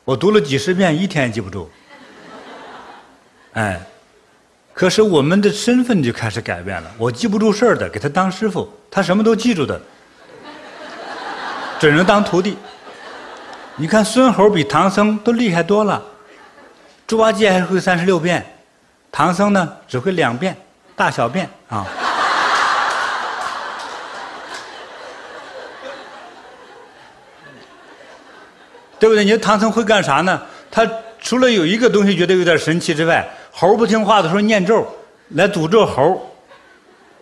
[0.03, 1.69] 我读了几十遍一天也记不住。
[3.53, 3.79] 哎，
[4.73, 9.79] 可是我们的身份就开始改变了，我记不住事儿的给他当师傅，他什么都记住的。
[11.79, 12.57] 只能当徒弟。
[13.77, 16.01] 你看孙猴比唐僧都厉害多了，
[17.07, 18.45] 猪八戒还会三十六变，
[19.11, 20.55] 唐僧呢只会两变，
[20.95, 21.87] 大小便啊。
[28.99, 29.23] 对不对？
[29.23, 30.41] 你说唐僧会干啥呢？
[30.69, 30.85] 他
[31.21, 34.85] 除了有一个东西觉得有点神奇之外，猴不听话的时候念咒
[35.29, 36.29] 来诅咒猴，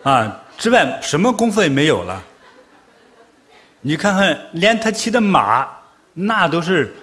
[0.02, 2.20] 啊之外什么功夫也没有了。
[3.80, 5.68] 你看看，连他骑的马，
[6.14, 6.94] 那都是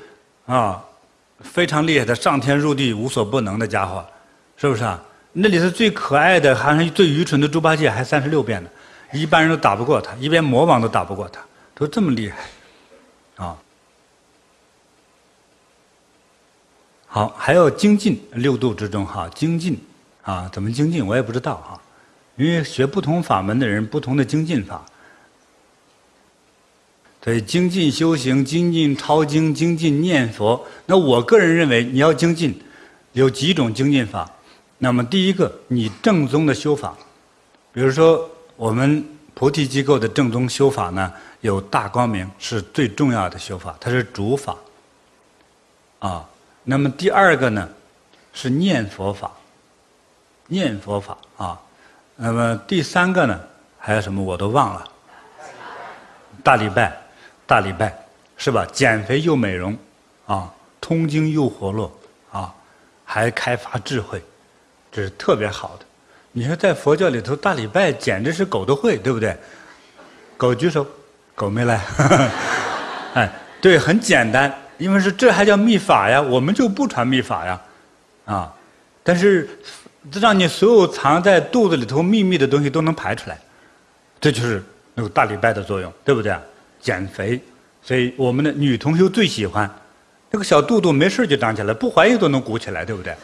[0.46, 0.84] 啊
[1.40, 4.06] 非常厉害的，上天入地无所不能的家伙，
[4.58, 5.02] 是不是啊？
[5.32, 8.70] 那里头最可爱的，还是最愚蠢的猪八戒，还三十六变呢，
[9.14, 11.42] 一般人都打不过他，一边魔王都打不过他，
[11.74, 12.38] 都这么厉害，
[13.36, 13.58] 啊。
[17.08, 19.82] 好，还要精进六度之中哈，精进
[20.22, 21.80] 啊，怎么精进我也不知道哈，
[22.36, 24.84] 因为学不同法门的人不同的精进法，
[27.26, 30.64] 所以精进修行、精进抄经、精进念佛。
[30.86, 32.56] 那我个人认为，你要精进，
[33.14, 34.30] 有几种精进法。
[34.78, 36.96] 那么第一个，你正宗的修法，
[37.74, 41.12] 比如说我们菩提机构的正宗修法呢，
[41.42, 44.56] 有大光明是最重要的修法，它是主法，
[45.98, 46.24] 啊。
[46.64, 47.68] 那么第二个呢，
[48.34, 49.32] 是念佛法，
[50.46, 51.60] 念佛法啊。
[52.16, 53.40] 那么第三个呢，
[53.80, 54.88] 还有什么我都忘了。
[56.44, 56.96] 大礼拜，
[57.46, 57.94] 大礼拜，
[58.38, 58.66] 是吧？
[58.72, 59.78] 减肥又美容，
[60.26, 61.96] 啊，通经又活络，
[62.32, 62.54] 啊，
[63.04, 64.22] 还开发智慧，
[64.92, 65.86] 这是特别好的。
[66.32, 69.38] 你说在佛教里头，大礼拜简直是狗都会，对不对？
[70.38, 70.86] 狗举手，
[71.34, 71.82] 狗没来。
[73.14, 73.32] 哎，
[73.62, 74.54] 对，很简单。
[74.78, 77.62] 因为是这还叫秘法呀，我们就不传秘法呀，
[78.26, 78.54] 啊！
[79.04, 79.48] 但是
[80.12, 83.40] 这让你所有藏在肚子里头秘密的东西都能排出来，
[84.20, 84.62] 这就是
[84.94, 86.36] 那个大礼拜的作用，对不对？
[86.86, 87.42] 减肥，
[87.82, 89.68] 所以我们的女同学最喜欢，
[90.32, 93.16] 这个小肚肚没事就长起来，不怀孕都能鼓起来，对不对？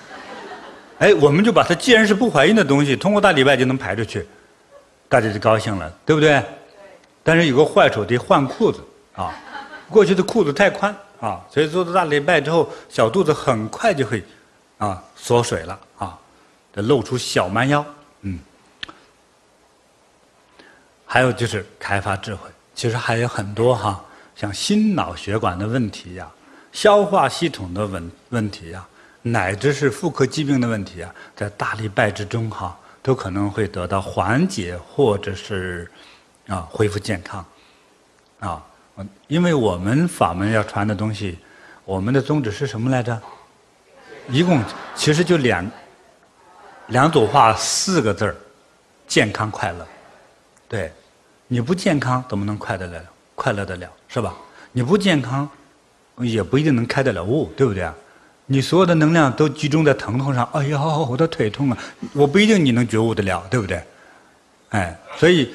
[0.98, 4.28] 哎，我们就把它既然是不怀孕的东西，通过大礼拜就能排出去，
[5.08, 6.44] 大家就高兴了，对不对？
[7.22, 8.82] 但是有个坏处，得换裤子
[9.14, 9.32] 啊，
[9.92, 10.96] 过去的裤子太宽。
[11.22, 14.24] 啊，所以做到大礼拜之后，小肚子很快就会
[14.80, 16.18] 啊缩水了啊，
[16.74, 17.86] 得露出小蛮腰，
[18.22, 18.40] 嗯。
[21.06, 22.50] 还有就是开发智慧，
[22.82, 24.04] 其实还有很多哈，
[24.36, 26.28] 像心脑血管的问题呀，
[26.72, 28.84] 消化系统的问问题呀，
[29.22, 35.88] 乃至是妇科疾病的问题呀，在大礼拜之中哈，都可能会得到缓解，或者是
[36.48, 37.46] 啊恢复健康，
[38.40, 38.66] 啊。
[39.28, 41.38] 因为我们法门要传的东西，
[41.86, 43.22] 我们的宗旨是什么来着？
[44.28, 44.60] 一共
[44.96, 45.70] 其实就两
[46.88, 48.36] 两组话，四个字儿：
[49.08, 49.88] 健康快乐。
[50.68, 50.92] 对，
[51.54, 53.04] 你不健康怎么能快得了？
[53.36, 54.34] 快乐得了是吧？
[54.72, 55.50] 你不健康，
[56.20, 57.94] 也不一定能开得了悟，对不对啊？
[58.46, 61.78] 你所有的能量都集中在疼痛上，哎呀，我的腿痛啊！
[62.14, 63.84] 我不一定你能觉悟得了，对不对？
[64.70, 65.54] 哎，所以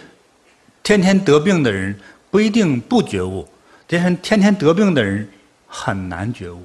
[0.82, 1.98] 天天得病的人。
[2.28, 3.48] 不一定不觉悟，
[3.86, 5.26] 但是天天得病的人
[5.66, 6.62] 很难觉悟，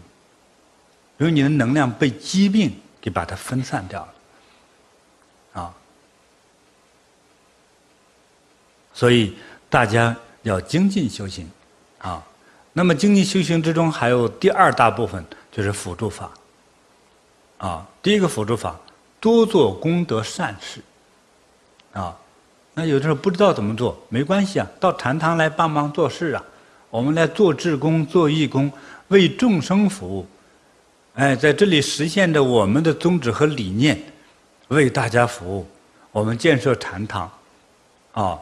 [1.18, 4.14] 因为你的能量被疾病给把它分散掉了，
[9.02, 9.34] 所以
[9.68, 11.50] 大家要精进修行，
[11.98, 12.24] 啊，
[12.72, 16.30] 那么精进修行之中还有第二大部分就是辅助法，
[17.58, 18.80] 啊，第一个辅助法
[19.20, 20.82] 多做功德善事，
[21.94, 22.16] 啊。
[22.76, 26.44] 那有的时候不知道怎么做，没关系啊，到禅堂来帮忙做事啊，
[26.92, 28.72] 我们来做志工、做义工，
[29.08, 30.28] 为众生服务。
[31.16, 34.00] 哎，在这里实现着我们的宗旨和理念，
[34.68, 35.66] 为大家服务。
[36.12, 37.32] 我们建设禅堂，
[38.12, 38.38] 啊，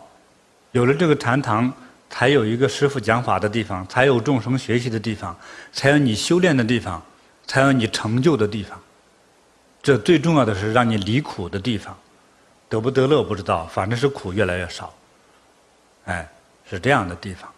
[0.72, 1.72] 有了这个禅堂，
[2.10, 5.36] 才有一个师父讲法的地方，才有众生学习的地方，
[5.72, 7.02] 才有你修炼的地方，
[7.48, 8.80] 才有你成就的地方。
[9.82, 11.98] 这最重要的是让你离苦的地方。
[12.68, 14.94] 得不得乐不知道，反正是苦越来越少，
[16.06, 16.30] 哎，
[16.70, 17.50] 是这样的地方，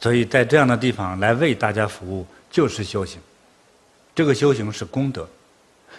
[0.00, 3.20] 所以在这样的地方来为大家服务就是修行，
[4.12, 5.28] 这个修行是功德，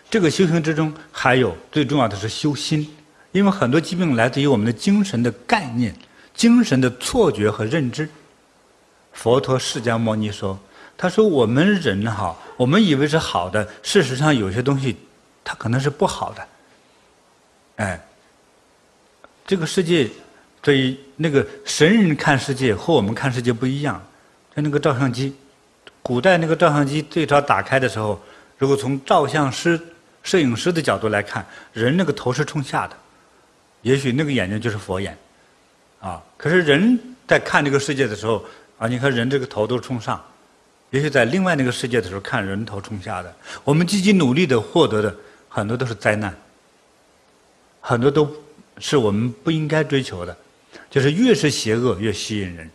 [0.09, 2.93] 这个修行之中还有最重要的是修心，
[3.31, 5.95] 因为很多疾病来自于我们的精神的概念、
[6.37, 8.07] 精神的错觉和认知。
[9.11, 10.57] 佛陀释迦牟尼说
[10.95, 14.95] ：“他说我们人哈，我们以为是好的，事实上有些东西
[15.43, 16.47] 它可能是不好的，
[17.77, 17.99] 哎。”
[19.47, 20.09] 这个世界，
[20.61, 24.05] 对于那个神人看世界和我们看世界不一样。
[24.53, 25.33] 就那个照相机，
[26.01, 28.21] 古代那个照相机最早打开的时候，
[28.57, 29.79] 如果从照相师、
[30.21, 32.97] 摄影师的角度来看，人那个头是冲下的，
[33.83, 35.17] 也许那个眼睛就是佛眼，
[35.99, 36.23] 啊。
[36.37, 38.43] 可是人在看这个世界的时候，
[38.77, 40.23] 啊，你看人这个头都冲上，
[40.89, 43.33] 也许在另外那个世界的时候看人头冲下的。
[43.63, 45.15] 我们积极努力的获得的
[45.47, 46.35] 很多都是灾难，
[47.81, 48.29] 很多都。
[48.79, 50.37] 是我们不应该追求的，
[50.87, 52.69] 就是越是邪恶越吸引人，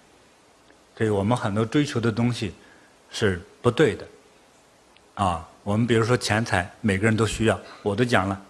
[0.98, 2.52] 所以我们很多追求的东西
[3.08, 4.04] 是不对的。
[5.14, 8.42] 啊，我们比如说钱财，每个人都需要，我都讲了，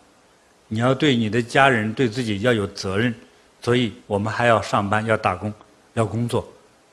[0.67, 3.15] 你要对你的家人、对自己要有责任，
[3.63, 5.53] 所以我们还要上班、要打工、
[5.95, 6.47] 要工作，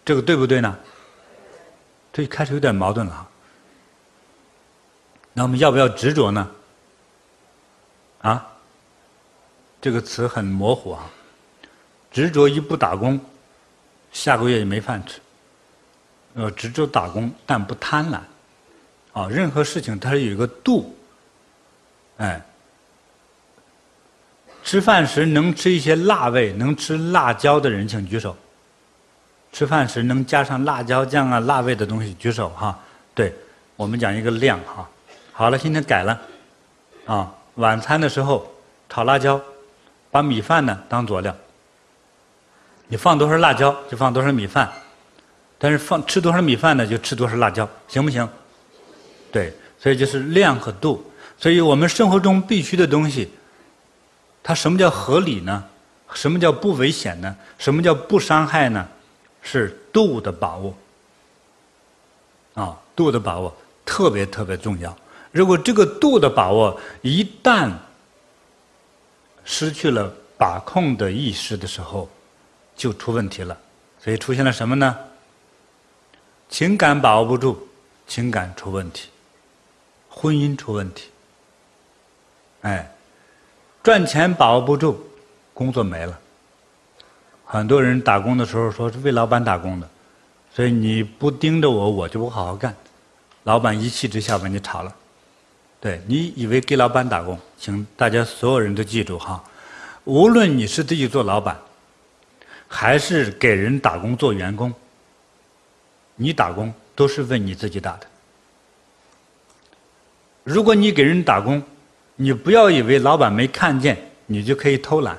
[0.06, 0.78] 这个对不对呢？
[2.14, 3.28] 这开始有点矛盾了。
[5.34, 6.50] 那我们要不要执着呢？
[8.22, 8.48] 啊，
[9.82, 11.10] 这个词很模糊啊。
[12.12, 13.20] 执着于不打工，
[14.12, 15.20] 下个月也没饭吃。
[16.34, 18.20] 呃，执着打工，但不贪婪。
[19.14, 20.96] 啊，任何事情它是有一个度。
[22.18, 22.44] 哎，
[24.70, 28.38] 吃饭时能吃一些辣味、能吃辣椒的人，请举手。
[29.52, 32.78] 吃饭时能加上辣椒酱啊、辣味的东西，举手哈。
[33.16, 33.34] 对，
[33.76, 34.88] 我们讲一个量哈。
[35.32, 36.22] 好了，今天改了。
[37.08, 38.48] 啊，晚餐的时候
[38.88, 39.42] 炒辣椒，
[40.12, 41.36] 把米饭呢当佐料。
[42.88, 44.72] 你放多少辣椒就放多少米饭，
[45.58, 48.30] 但是放吃多少米饭呢就吃多少辣椒，行不行？
[49.32, 51.04] 对，所以就是量和度。
[51.40, 53.32] 所以我们生活中必须的东西，
[54.50, 55.64] 它什么叫合理呢？
[56.16, 57.38] 什么叫不危险呢？
[57.60, 58.90] 什么叫不伤害呢？
[59.44, 60.76] 是度的把握。
[62.56, 64.98] 啊，度的把握特别特别重要。
[65.32, 67.72] 如果这个度的把握一旦
[69.46, 72.10] 失去了把控的意识的时候，
[72.76, 73.56] 就出问题了。
[74.04, 74.98] 所以出现了什么呢？
[76.50, 77.68] 情感把握不住，
[78.08, 79.10] 情感出问题。
[80.10, 81.10] 婚姻出问题，
[82.62, 82.92] 哎，
[83.90, 84.96] 赚钱把握不住，
[85.52, 86.20] 工作没了。
[87.44, 89.90] 很多人打工的时候说是为老板打工的，
[90.54, 92.72] 所以你不盯着我，我就不好好干。
[93.46, 94.96] 老板一气之下把你炒了。
[95.82, 99.44] 对，你以为给老板打工，请大家所有人都记住哈，
[100.04, 101.58] 无论你是自己做老板，
[102.68, 104.72] 还是给人打工做员工，
[106.14, 108.06] 你打工都是为你自己打的。
[110.44, 111.60] 如果你给人打工，
[112.22, 115.18] 你不要以为老板没看见，你就可以偷懒。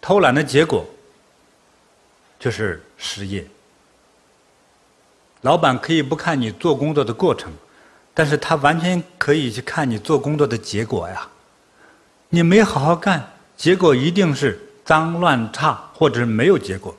[0.00, 0.86] 偷懒的结果
[2.38, 3.44] 就是失业。
[5.40, 7.52] 老板可以不看你做工作的过程，
[8.14, 11.26] 但是他完全可以去看你做工作的结果呀。
[12.28, 16.94] 你没好好干，结果一定是脏乱差，或者是没有结果。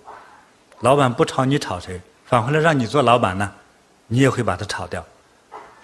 [0.82, 2.02] 老板不炒你炒谁？
[2.26, 3.50] 反过来让你做老板呢，
[4.08, 5.06] 你也会把他炒掉。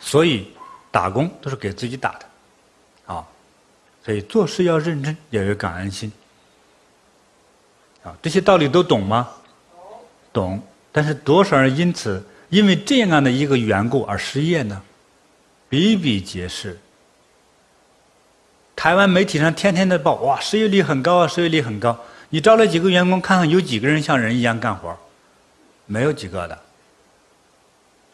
[0.02, 0.52] 所以。
[0.92, 2.26] 打工都是给自己打的，
[4.10, 6.12] 所以做事要认真，要有感恩心，
[8.02, 9.30] 啊，这些道理都懂吗？
[10.34, 10.60] 懂。
[10.92, 14.82] 但是多少人因此因为这样的一个缘故而失业呢？
[15.70, 16.80] 比比皆是。
[18.76, 21.96] 台湾媒体上天天的报，哇，失业率很高啊，失业率很高。
[22.30, 24.98] 你招了几个员工，看看有几个人像人一样干活？
[25.86, 26.60] 没有几个的，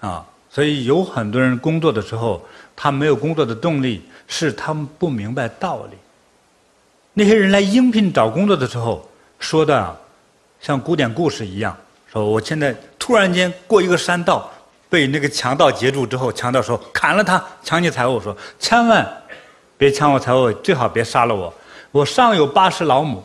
[0.02, 0.28] 啊。
[0.50, 5.98] 所以有很多人工作的时候，他没有工作的动力，是他们不明白道理。
[7.14, 9.08] 那些人来应聘找工作的时候，
[9.40, 9.98] 说的
[10.60, 11.76] 像古典故事一样，
[12.12, 14.52] 说我现在突然间过一个山道，
[14.90, 19.24] 被那个强盗截住之后，强盗说砍了他，抢你财物，说千万
[19.78, 21.54] 别抢我财物，最好别杀了我。
[21.92, 23.24] 我上有八十老母，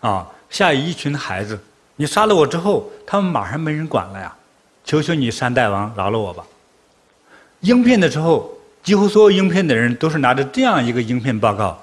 [0.00, 1.58] 啊，下有一群孩子，
[1.96, 4.34] 你杀了我之后，他们马上没人管了呀。
[4.84, 6.44] 求求你，山大王，饶了我吧！
[7.60, 8.55] 应聘的时候，
[8.86, 11.76] 几乎所有应聘的人都是拿着这样一个应聘报告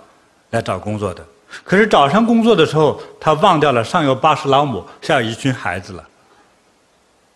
[0.52, 1.22] 来找工作的。
[1.66, 6.10] 可是找上工作的时候，他忘掉了上有八十老母，下有一群孩子了。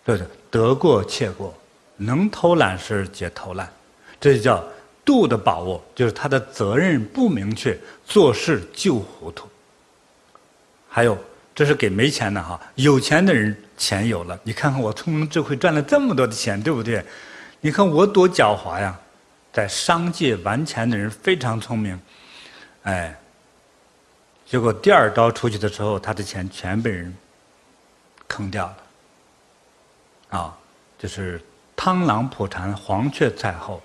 [0.06, 0.26] 对不对？
[0.50, 1.54] 得过且过，
[1.98, 3.70] 能偷懒时皆偷懒，
[4.18, 4.64] 这就叫
[5.04, 9.46] 度的把握，就是他的责任不明确，做事就糊涂。
[10.88, 11.16] 还有。
[11.54, 17.04] 这是给没钱的哈，有钱的人钱有了，你看看我聪明智慧赚了这么多的钱，对不对？
[17.60, 18.96] 你看我多狡猾呀，
[19.52, 21.98] 在商界玩钱的人非常聪明，
[22.82, 23.18] 哎，
[24.46, 27.16] 结果第二刀出去的时候，他的钱全被人
[28.26, 30.58] 坑掉了，啊，
[30.98, 31.40] 就是
[31.76, 33.82] 螳螂捕蝉，黄雀在后，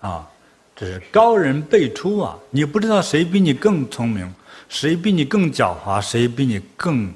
[0.00, 0.28] 啊，
[0.76, 4.32] 这是高人辈出啊，你不知道谁比你更聪明。
[4.68, 6.00] 谁比你更狡猾？
[6.00, 7.12] 谁比你更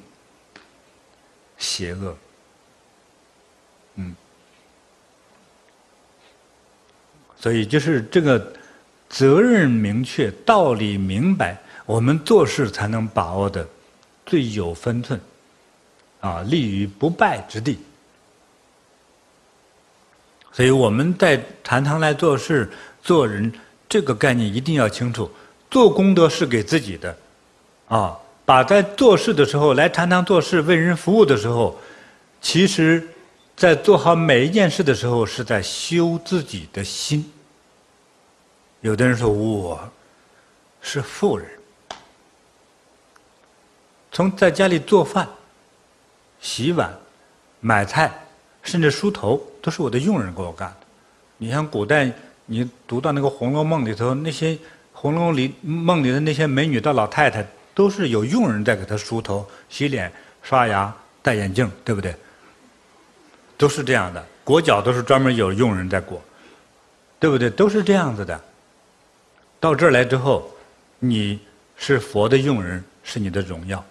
[1.56, 2.14] 邪恶？
[7.38, 8.52] 所以就是这个
[9.08, 13.66] 责任明确、道理明白，我们做事才能把握的
[14.24, 15.20] 最有分寸，
[16.20, 17.78] 啊，立于不败之地。
[20.52, 22.70] 所以我们在禅堂来做事、
[23.02, 23.52] 做人，
[23.88, 25.30] 这个概念一定要清楚。
[25.70, 27.16] 做功德是给自己的。
[27.88, 31.78] 啊，把在做事的时候来禅堂做事、为人服务的时候，
[32.40, 33.06] 其实
[33.56, 37.32] 在做好每一件事的时候，是在修自己的心。
[38.82, 39.80] 有的人说我
[40.82, 41.48] 是富人，
[44.12, 45.26] 从在家里做饭、
[46.38, 46.94] 洗碗、
[47.60, 48.12] 买菜，
[48.62, 50.86] 甚至梳头，都是我的佣人给我干的。
[51.38, 52.12] 你像古代，
[52.44, 54.50] 你读到那个《红楼梦》里头，那些
[54.92, 57.44] 《红楼》里梦里的那些美女到老太太，
[57.74, 62.14] 都是有佣人在给她梳头、洗脸、刷牙、戴眼镜，对不对？
[63.56, 66.22] 都是这样的，裹脚都是专门有佣人在裹，
[67.18, 67.48] 对不对？
[67.50, 68.40] 都是这样子的。
[69.58, 70.50] 到这儿来之后，
[70.98, 71.40] 你
[71.76, 73.82] 是佛的佣人，是你的荣耀。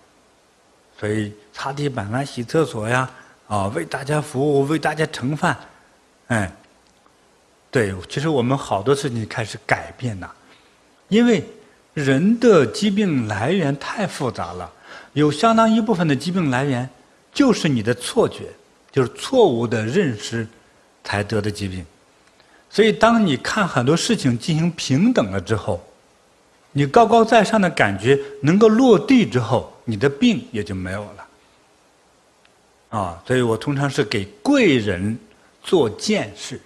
[0.99, 3.09] 所以擦地板啊、洗厕所呀，
[3.47, 5.57] 啊，为大家服务，为大家盛饭，
[6.27, 6.51] 哎，
[7.71, 10.29] 对，其实我们好多事情开始改变呐，
[11.09, 11.43] 因为
[11.93, 14.71] 人的疾病来源太复杂了，
[15.13, 16.87] 有相当一部分的疾病来源
[17.33, 18.49] 就是你的错觉。
[18.95, 20.47] 就是错误的认识
[21.03, 21.85] 才得的疾病，
[22.69, 25.85] 所以当你看很多事情进行平等了之后，
[26.71, 31.27] 你高高在上的感觉能够落地之后，你的病也就没有了。
[32.97, 35.19] 啊，所以我通常是给贵人
[35.61, 36.57] 做贱事。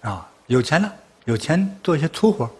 [0.00, 0.90] 啊，有钱了，
[1.26, 2.50] 有钱做一些粗活，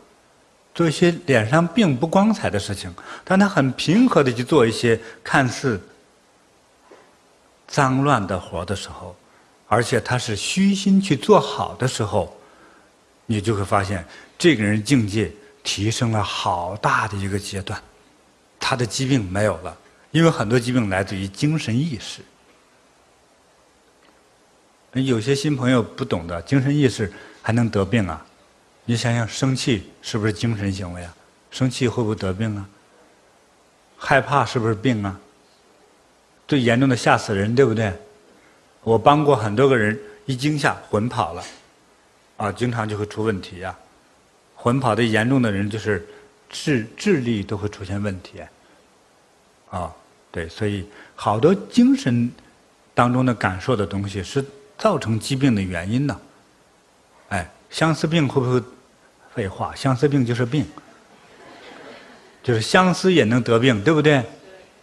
[0.74, 5.81] 做一些脸上并不光彩的事情，但他很平和的去做一些看似。
[7.69, 9.14] 脏乱的活的时候，
[9.69, 12.37] 而且他是虚心去做好的时候，
[13.27, 14.05] 你就会发现
[14.37, 15.31] 这个人境界
[15.62, 17.81] 提升了好大的一个阶段，
[18.59, 19.77] 他的疾病没有了，
[20.11, 22.23] 因为很多疾病来自于精神意识。
[24.95, 27.12] 有些新朋友不懂的，精神意识
[27.43, 28.25] 还能得病啊？
[28.87, 31.14] 你想想，生气是不是精神行为啊？
[31.51, 32.66] 生气会不会得病啊？
[33.97, 35.21] 害怕是不是病啊？
[36.49, 37.93] 最严重的吓死人，对不对？
[38.83, 39.97] 我帮过很多个人，
[40.27, 41.45] 一惊吓魂跑了，
[42.39, 43.77] 啊，经常就会出问题呀。
[44.57, 46.05] 魂跑的严重的人，就是
[46.49, 48.41] 智智力都会出现问题。
[49.71, 49.95] 啊，
[50.33, 50.85] 对，所以
[51.15, 52.33] 好多精神
[52.95, 54.45] 当中的感受的东西是
[54.77, 56.19] 造成疾病的原因呢。
[57.29, 58.61] 哎，相思病会不会？
[59.35, 60.67] 废话，相思病就是病，
[62.43, 64.25] 就是相思也能得病，对不对？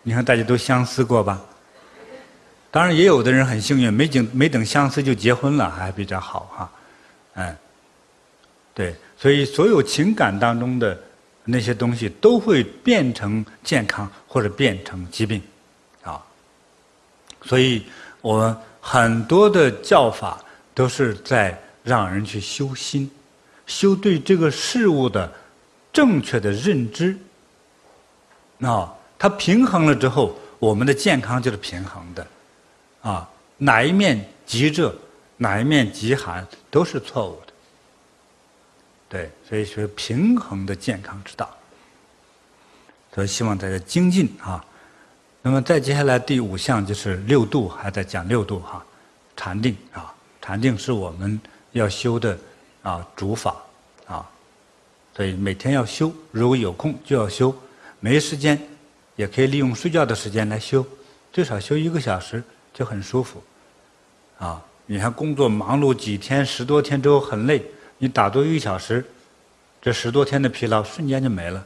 [0.03, 1.43] 你看大家都相思过吧？
[2.76, 6.71] 当然，也有的人很幸运，没等没等相思就结婚了，还比较好哈，
[7.36, 7.55] 嗯，
[8.73, 11.01] 对，所以所有情感当中的
[11.45, 15.41] 那些东西都会变成健康或者变成疾病，
[16.03, 16.21] 啊，
[17.43, 17.86] 所以
[18.19, 23.09] 我很多的教法都是在让人去修心，
[23.65, 25.34] 修对这个事物的
[25.93, 27.17] 正确的认知，
[28.59, 32.28] 啊，它平衡了之后，我们的健康就是平衡的。
[33.05, 33.29] 啊，
[33.59, 34.93] 哪一面极热，
[35.37, 37.53] 哪一面极寒，都是错误的。
[39.07, 41.47] 对，所以说平衡的健康之道。
[43.13, 44.65] 所以希望大家精进啊。
[45.43, 48.83] 那么再接下来第五项就是六度，还在讲六度哈，
[49.37, 51.39] 禅定啊，禅定是我们
[51.73, 52.35] 要修的
[52.81, 53.55] 啊主法
[54.07, 54.27] 啊。
[55.15, 57.55] 所以每天要修，如果有空就要修，
[57.99, 58.59] 没时间
[59.15, 60.83] 也可以利用睡觉的时间来修，
[61.31, 62.43] 最少修一个小时。
[62.76, 63.41] 就很舒服，
[64.38, 64.61] 啊！
[64.86, 67.63] 你看工作忙碌几天、十多天之后很累，
[67.97, 69.03] 你打坐一小时，
[69.82, 71.65] 这十多天的疲劳瞬间就没了。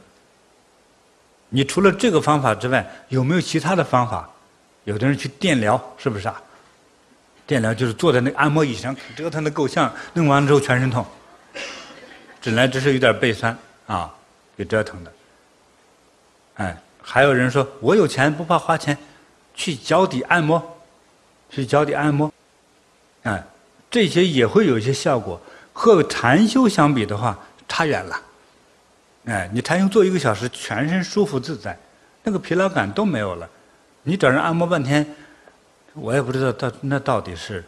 [1.48, 4.30] 你除了这个方法之外，有没有其他的方法？
[4.84, 6.40] 有的人去电疗，是不是啊？
[7.44, 11.04] 电疗就是坐在那按摩椅上折腾的够呛，弄完了之后全身痛，
[12.40, 13.58] 本来只是有点背酸
[13.88, 14.14] 啊，
[14.56, 15.12] 给折腾的。
[16.54, 18.96] 哎，还有人说我有钱不怕花钱，
[19.54, 20.76] 去脚底按摩。
[21.50, 22.32] 去脚底按摩，
[23.24, 23.44] 哎，
[23.90, 25.40] 这些也会有一些效果。
[25.72, 28.20] 和禅修相比的话，差远了。
[29.24, 31.78] 哎，你禅修做一个小时，全身舒服自在，
[32.22, 33.48] 那个疲劳感都没有了。
[34.02, 35.06] 你找人按摩半天，
[35.94, 37.64] 我也不知道到那到底是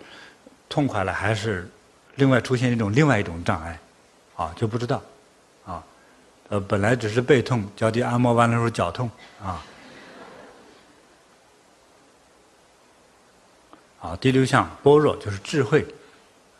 [0.69, 1.69] 痛快了，还是
[2.17, 3.79] 另外出现一种另外一种障碍，
[4.37, 5.03] 啊，就不知道。
[5.65, 5.83] 啊，
[6.49, 9.11] 呃，本来只是背痛，脚底按摩完了之后脚痛，
[9.43, 9.63] 啊。
[14.03, 15.87] 啊，第六项般若就是智慧，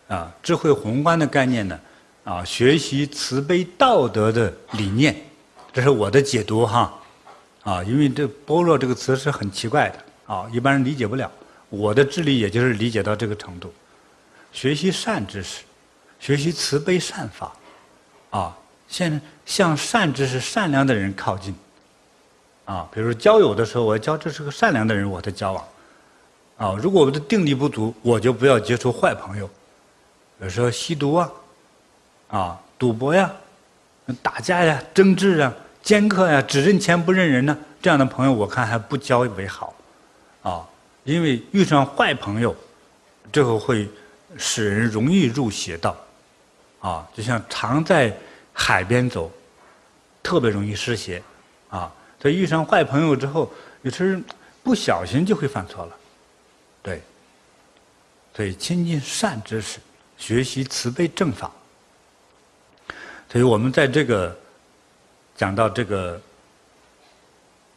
[0.07, 1.77] 啊，智慧宏观的概念呢，
[2.23, 5.17] 啊，学习慈悲道德的理念，
[5.73, 6.95] 这是我的解读哈，
[7.65, 9.99] 啊，因为这般若这个词是很奇怪的，
[10.33, 11.29] 啊，一般人理解不了，
[11.69, 13.75] 我的智力也就是理解到这个程度，
[14.53, 15.63] 学习善知识，
[16.21, 17.53] 学习慈悲善法，
[18.31, 21.53] 啊，现向善知识、善良的人靠近，
[22.67, 25.65] 啊，比如交友的时候，我交这是个善良的人，我的交往。
[26.63, 29.49] 啊，如果我的定力不足，我就不要接触坏朋友，
[30.39, 31.33] 比如说吸毒啊，
[32.29, 33.29] 啊，赌博呀，
[34.23, 35.53] 打架呀，争执啊，
[35.83, 39.75] 奸客呀，只认钱不认人呢，这样的朋友我看还不交为好，
[40.43, 40.65] 啊，
[41.03, 42.55] 因为遇上坏朋友，
[43.33, 43.91] 最后会
[44.37, 45.97] 使人容易入邪道，
[46.79, 48.17] 啊，就像常在
[48.53, 49.29] 海边走，
[50.23, 51.21] 特别容易失邪，
[51.71, 53.53] 啊，所以遇上坏朋友之后，
[53.83, 54.23] 有时
[54.63, 55.97] 不小心就会犯错了，
[58.35, 59.79] 所以亲近善知识，
[60.17, 61.51] 学习慈悲正法。
[63.31, 64.37] 所以我们在这个
[65.37, 66.21] 讲到这个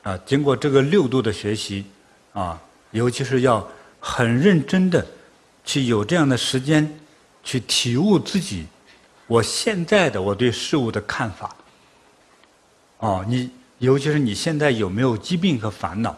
[0.03, 1.85] 啊，经过这个六度的学习
[2.33, 3.65] 啊，尤其是要
[3.99, 5.05] 很认真的
[5.63, 6.99] 去有这样的时间
[7.43, 8.67] 去体悟自己
[9.27, 11.55] 我现在的我对事物的看法。
[12.99, 13.49] 哦，你
[13.79, 16.15] 尤其是你现在有没有疾病和烦恼？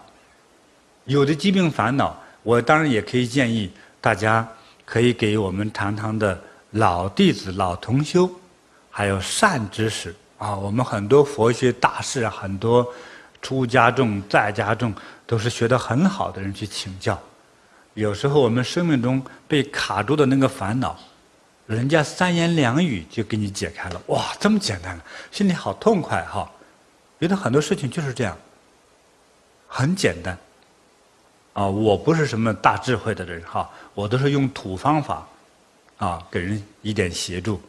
[1.05, 3.71] 有的疾病烦恼，我当然也可以建议
[4.07, 4.47] 大家
[4.85, 6.41] 可以给我们堂堂的
[6.71, 8.31] 老弟子、老同修。
[8.89, 12.87] 还有善知识啊，我们很多佛学大师啊，很多
[13.41, 14.93] 出家众、在家众
[15.25, 17.21] 都是学得很好的人去请教。
[17.95, 20.97] 有时候我们生命中被卡住的那个烦恼，
[21.65, 24.01] 人家三言两语就给你解开了。
[24.05, 24.97] 哇，这么简单，
[25.33, 26.49] 心里好痛快哈！
[27.19, 28.37] 觉得很多事情就是这样，
[29.67, 30.37] 很简单。
[31.53, 33.67] 啊，我不是什么大智慧的人哈，
[33.97, 35.27] 我都是用土方法
[35.97, 37.59] 啊，给人一点协助。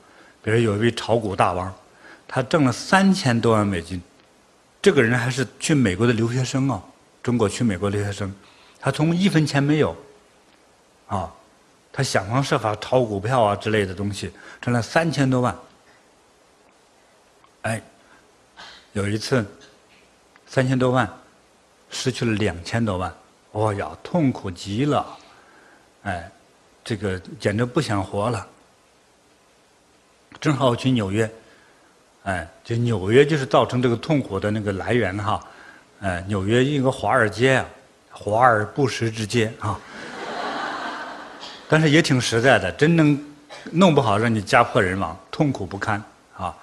[0.43, 1.75] 比如有一位炒股大王，
[2.27, 3.99] 他挣了三千多万美金，
[4.83, 6.83] 这个人还是去美国的留学生啊，
[7.23, 8.31] 中国去美国留学生，
[8.79, 9.97] 他从一分钱没有，
[11.07, 11.33] 啊，
[11.91, 15.57] 他想方设法炒股票啊之类的东西，挣了三千多万。
[17.63, 17.83] 哎，
[18.93, 19.43] 有一次，
[20.47, 21.11] 三千多万
[21.89, 23.11] 失去了两千多万，
[23.53, 25.19] 哦呀，痛苦极了，
[26.03, 26.31] 哎，
[26.85, 28.47] 这个简直不想活了。
[30.41, 31.29] 正好去纽约，
[32.23, 35.45] 哎，就纽约就是造成这个痛苦的那个来源哈，
[36.01, 37.67] 哎，纽约一个华尔街啊，
[38.13, 39.79] 华而不实之街啊，
[41.69, 43.21] 但是也挺实在的，真能
[43.73, 46.01] 弄不好让你家破人亡，痛苦不堪
[46.37, 46.55] 啊，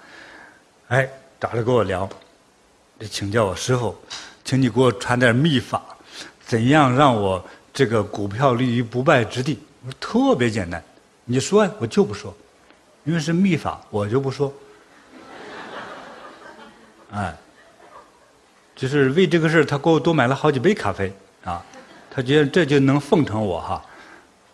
[0.88, 1.09] 哎，
[1.39, 2.07] 找来跟我聊，
[2.99, 3.93] 就请教我师傅，
[4.45, 5.83] 请你给我传点秘法，
[6.45, 7.43] 怎样让我
[7.76, 9.59] 这个股票立于不败之地？
[9.86, 10.82] 我说特别简单，
[11.26, 12.34] 你说呀，我就不说。
[13.03, 14.51] 因为是秘法，我就不说。
[17.11, 17.36] 哎，
[18.73, 21.13] 就是为这个事他给我多买了好几杯咖啡
[21.43, 21.61] 啊，
[22.09, 23.86] 他觉得这就能奉承我哈。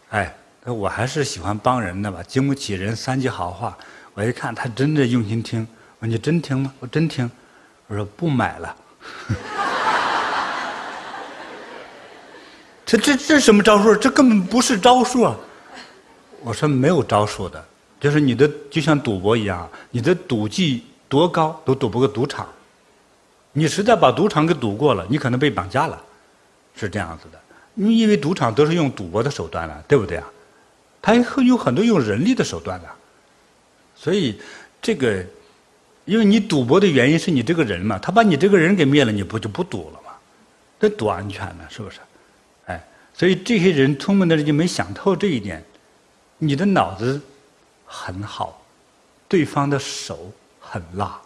[0.10, 3.78] 哎，我还是喜欢帮人的吧，经不起人三句好话。
[4.16, 5.66] 我一看他真的用心听，
[6.00, 6.74] 我说你真听吗？
[6.80, 7.30] 我真听。
[7.86, 8.76] 我说不买了。
[12.92, 13.96] 这这这什么招数？
[13.96, 15.34] 这根本不是招数啊！
[16.42, 17.64] 我说没有招数的。
[18.02, 22.46] 就是你的就像赌博一样，你的赌技多高都赌不过赌场。
[23.54, 26.02] 你实在把赌场给赌过了，你可能被绑架了，
[26.76, 27.40] 是这样子的。
[27.76, 30.28] 因为赌场都是用赌博的手段了，对不对啊？
[31.02, 32.90] 他会有很多用人力的手段的。
[33.96, 34.38] 所以
[34.82, 35.24] 这个，
[36.04, 40.12] 因为你赌博的原因是你这个人嘛，他把你这个人给灭了，你不就不赌了吗？
[40.78, 42.00] 这多安全呢，是不是？
[43.22, 45.64] 所以这些人聪明的人就没想透这一点，
[46.40, 47.22] 你的脑子。
[47.86, 48.66] 很好，
[49.28, 51.22] 对方的手很辣，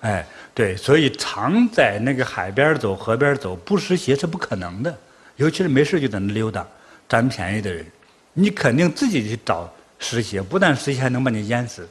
[0.00, 4.94] 哎，对，所以常在那个海边走、河边走，不湿鞋是不可能的。
[5.36, 6.66] 尤其是没事就在那溜达、
[7.08, 7.86] 占便宜的人，
[8.34, 11.88] 你肯定自己去找湿鞋，不但湿鞋还能把你淹死。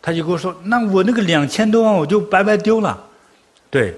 [0.00, 3.06] 他就跟我说：“那我那个两千多万我就白白丢了。”
[3.70, 3.94] 对，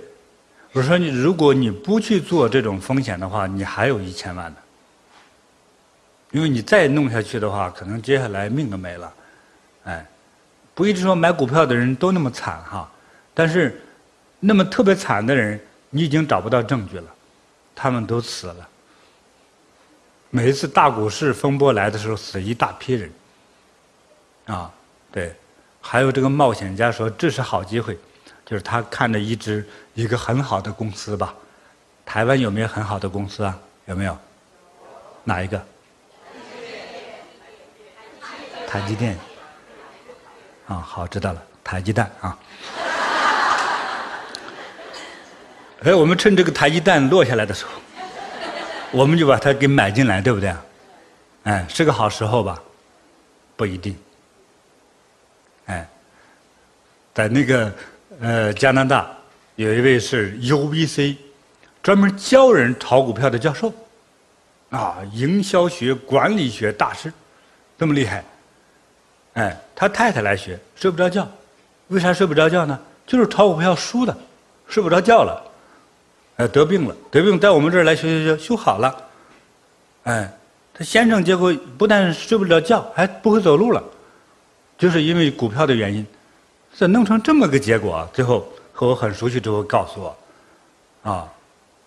[0.75, 4.57] 我说你如果你不去做这种风险的话，你还有一千万呢。
[6.33, 9.15] 因为你再弄下去的话，可能接下来命都没了，
[9.85, 10.05] 哎，
[10.75, 12.91] 不一定说买股票的人都那么惨哈，
[13.33, 13.81] 但是
[14.41, 15.61] 那么特别惨的人，
[15.91, 17.05] 你已经找不到证据了，
[17.73, 18.69] 他们都死了。
[20.31, 23.13] 每一次大股市风波来的时候，死一大批人，
[24.47, 24.69] 啊，
[25.13, 25.33] 对，
[25.81, 27.97] 还有这个冒险家说这是好机会，
[28.45, 31.35] 就是他看着一只一个很好的公司吧，
[32.05, 33.59] 台湾有没有很好的公司啊？
[33.87, 34.17] 有没有？
[35.25, 35.63] 哪一个？
[38.69, 39.17] 台积电，
[40.67, 42.37] 啊，好，知道了，台积电啊。
[45.85, 47.73] 哎，我们趁这个台积电落下来的时候，
[48.91, 50.55] 我们就把它给买进来，对不对？
[51.45, 52.61] 哎，是个好时候吧？
[53.55, 53.97] 不一定。
[55.67, 55.89] 哎，
[57.15, 57.73] 在那个
[58.21, 59.11] 呃加拿大，
[59.57, 61.17] 有一位是 UBC
[61.83, 63.73] 专门教人炒股票的教授，
[64.71, 67.13] 啊，营销学、管理学大师，
[67.79, 68.25] 这么厉害。
[69.35, 71.29] 哎，他太太来学，睡不着觉，
[71.89, 72.79] 为啥睡不着觉呢？
[73.07, 74.17] 就是炒股票输的，
[74.69, 75.45] 睡不着觉了，
[76.37, 78.97] 哎，得病了，得病，在我们这儿来学学学，修好了。
[80.05, 80.33] 哎，
[80.73, 83.83] 他先生结果不但睡不着觉，还不会走路了，
[84.79, 86.07] 就是因为股票的原因，
[86.77, 88.09] 这弄成这么个结果。
[88.13, 91.29] 最后和我很熟悉之后告诉我，啊，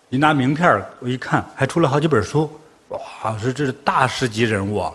[0.08, 2.50] 一拿名片我一看，还出了好几本书，
[2.88, 2.98] 哇，
[3.38, 4.92] 说这是大师级人物啊。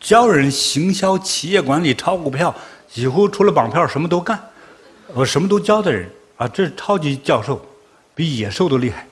[0.00, 2.54] 教人行销、企业管理、炒股票，
[2.88, 4.40] 几乎除了绑票什么都干，
[5.08, 7.60] 我什么都教的人啊，这是超级教授，
[8.14, 9.06] 比野兽都厉害。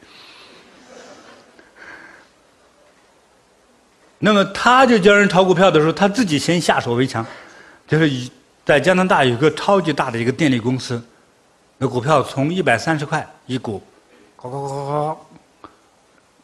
[4.19, 7.27] 那么他就教人炒股票的时候，他自己先下手为强，
[7.89, 8.31] 就是以
[8.67, 11.01] 在加拿大有个超级大的一个电力公司，
[11.79, 13.81] 那股票从一百三十块一股，
[14.35, 15.17] 呱呱呱呱，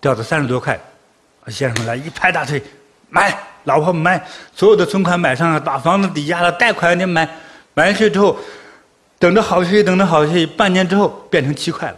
[0.00, 0.80] 掉到三十多块，
[1.48, 2.62] 先生来一拍大腿，
[3.10, 3.36] 买。
[3.64, 4.20] 老婆买
[4.56, 7.28] 所有的存款买上了，把房子抵押了，贷款你买，
[7.74, 8.36] 买下去之后，
[9.20, 11.96] 等着好消息，等着好消息，半年之后变成七块了。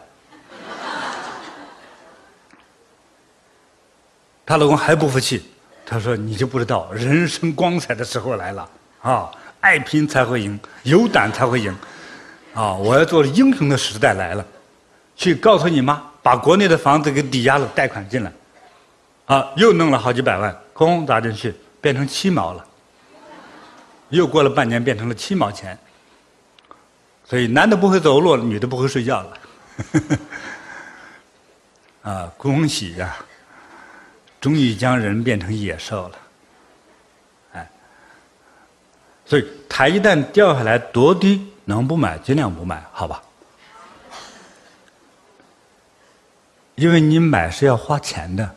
[4.44, 5.42] 她老公还不服气，
[5.86, 8.68] 他说：“你就不知道人生光彩的时候来了
[9.00, 9.30] 啊！
[9.64, 11.74] 爱拼才会赢，有胆才会赢
[12.52, 12.74] 啊！
[12.74, 14.44] 我要做英雄的时代来了，
[15.16, 18.30] 去告诉你妈，把国内的房子给抵押了，贷款进来，
[19.24, 22.66] 啊，又弄了好几百万。”空砸进去，变成七毛了。
[24.10, 25.78] 又过了半年，变成了七毛钱。
[27.24, 29.38] 所以男的不会走路，女的不会睡觉了。
[32.12, 33.16] 啊，恭喜呀！
[34.42, 36.18] 终于将人变成野兽了。
[37.52, 37.70] 哎，
[39.26, 43.22] 所以台一旦掉下来多低，能不买尽量不买，好吧？
[46.74, 48.50] 因为你买是要花钱的，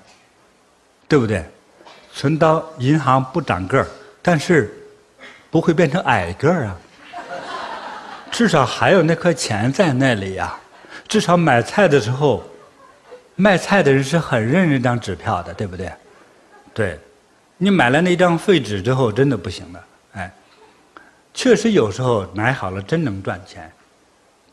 [1.07, 1.45] 对不对？
[2.13, 3.87] 存到银行不长个儿，
[4.23, 4.73] 但是
[5.51, 6.77] 不会变成矮个儿啊。
[8.31, 10.57] 至少还有那块钱在那里呀。
[11.07, 12.43] 至少买菜的时候，
[13.35, 15.91] 卖菜的人是很认这张纸票的，对不对？
[16.73, 16.99] 对，
[17.57, 19.81] 你买了那张废纸之后，真的不行了。
[21.37, 23.71] 确实有时候买好了真能赚钱，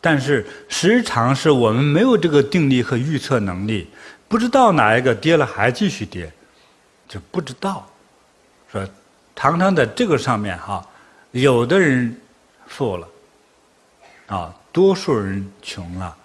[0.02, 3.88] 但是时常是我们没有这个定力和预测能力，
[4.28, 6.30] 不知道哪一个跌了还继续跌。
[7.08, 7.88] 就不知道，
[8.70, 8.86] 说
[9.34, 10.86] 常常在这个上面哈，
[11.30, 12.14] 有的人
[12.66, 13.08] 富了，
[14.26, 16.16] 啊，多数人穷了，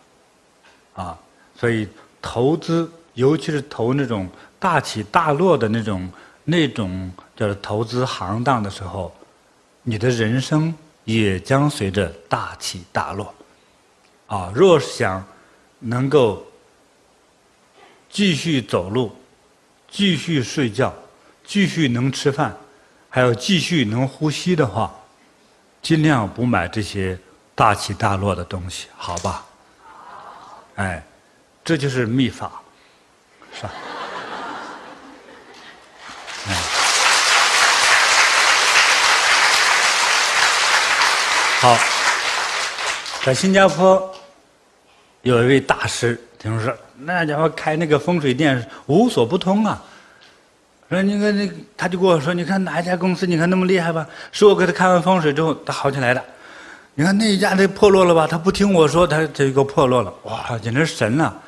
[0.94, 1.18] 啊，
[1.56, 1.88] 所以
[2.22, 4.28] 投资，尤其是投那种
[4.60, 6.12] 大起大落的那种
[6.44, 9.14] 那种叫做投资行当的时候，
[9.90, 10.72] 你的人生
[11.04, 13.34] 也将随着大起大落，
[14.28, 15.26] 啊，若是想
[15.80, 16.46] 能够
[18.08, 19.16] 继续走路。
[19.92, 20.94] 继续睡觉，
[21.44, 22.56] 继续能吃饭，
[23.10, 24.94] 还有继续能呼吸的话，
[25.82, 27.18] 尽量不买这些
[27.56, 29.44] 大起大落的东西，好吧？
[30.76, 31.04] 哎，
[31.64, 32.62] 这就是秘法，
[33.52, 33.74] 是吧？
[41.62, 41.78] 好，
[43.26, 44.16] 在新加坡
[45.24, 46.74] 有一位大师，听说。
[47.00, 49.84] 那家伙开那个风水店无所不通啊！
[50.90, 53.28] 说你看那，他就跟我说：“你看哪一家公司？
[53.28, 54.08] 你看那么厉害吧？
[54.32, 56.24] 是我给他看完风水之后，他好起来的。
[56.96, 58.26] 你看那一家，他破落了吧？
[58.26, 60.14] 他不听我说，他这个破落了。
[60.24, 61.42] 哇，简直神了！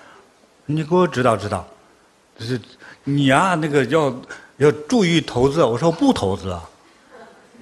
[0.66, 1.66] 你给我指导指导。
[2.38, 2.60] 就是
[3.06, 4.14] 你啊，那个要
[4.58, 5.64] 要注意投资。
[5.64, 6.62] 我说不投资啊，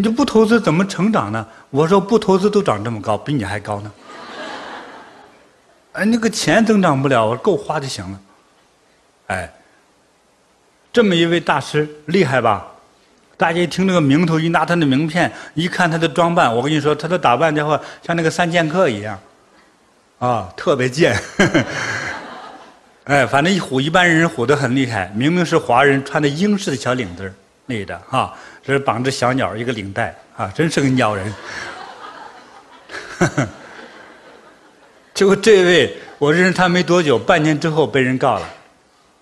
[0.02, 1.45] 你就不投资怎么成长呢？
[1.70, 3.91] 我说不投资都长这么高，比你还高呢。
[5.91, 8.20] ”哎，那个钱增长不了，我够花就行了。
[9.28, 9.54] 哎，
[10.93, 12.66] 这么一位大师厉害吧？
[13.36, 19.20] 大家一听那个名头，一拿他的名片，一看他的装扮，我跟你说，他的打扮的话，像那个三剑客一样，
[20.20, 21.14] 啊，特别贱。
[23.04, 25.12] 哎，反正一唬一般人唬得很厉害。
[25.14, 27.34] 明明是华人，穿的英式的小领子
[27.66, 28.34] 类的哈，
[28.70, 31.34] 这是绑着小鸟一个领带啊，真是个鸟人。
[35.11, 38.47] 结果这位我认识他没多久，半年之后被人告了。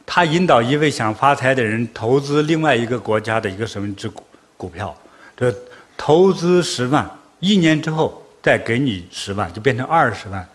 [0.06, 4.22] 他引导一位想发财的人投资另外一个国家的一个什么只股
[4.58, 4.94] 股票，
[5.38, 5.56] 这
[5.96, 10.46] 投资十万，一年之后再给你十万，就变成二十万。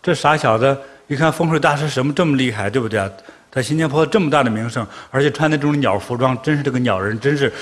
[0.00, 3.10] 这傻小子一看风水大师什么这么厉害，对不对啊？
[3.50, 7.52] 在新加坡这么大的名声，而且穿的这种鸟服装，真是这个鸟人，真是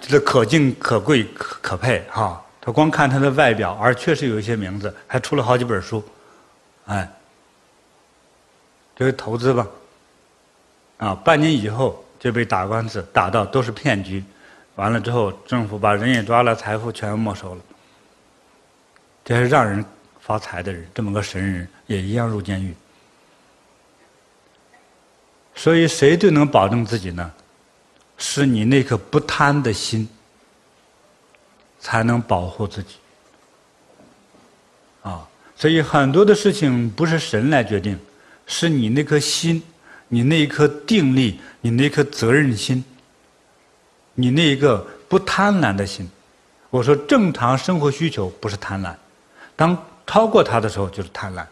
[0.00, 2.42] 这个可敬可贵可可佩哈。
[2.62, 6.04] 他光看他的外表，而确实有一些名字，还出了好几本书。
[6.84, 7.10] 哎，
[8.94, 9.66] 这是投资吧。
[10.98, 14.22] 啊，半年以后就被打官司，打到都是骗局，
[14.74, 17.60] 完了之后政府把人也抓了，财富全没收了。
[19.24, 19.82] 这是让人
[20.20, 22.74] 发财的人，这么个神人也一样入监狱。
[25.54, 27.32] 所以谁最能保证自己呢？
[28.20, 30.08] 是你那颗不贪的心，
[31.80, 32.94] 才能保护自己。
[35.02, 37.98] 啊，所以很多的事情不是神来决定，
[38.46, 39.60] 是你那颗心。
[40.12, 42.84] 你那一颗定力，你那颗责任心，
[44.14, 46.10] 你那一个不贪婪的心，
[46.68, 48.92] 我说正常生活需求不是贪婪，
[49.54, 51.46] 当超过它的时候就是贪婪，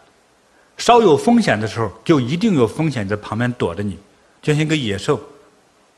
[0.77, 3.97] 稍有风险的时候就一定有风险在旁边躲着你，
[4.43, 5.21] 就像一个野兽，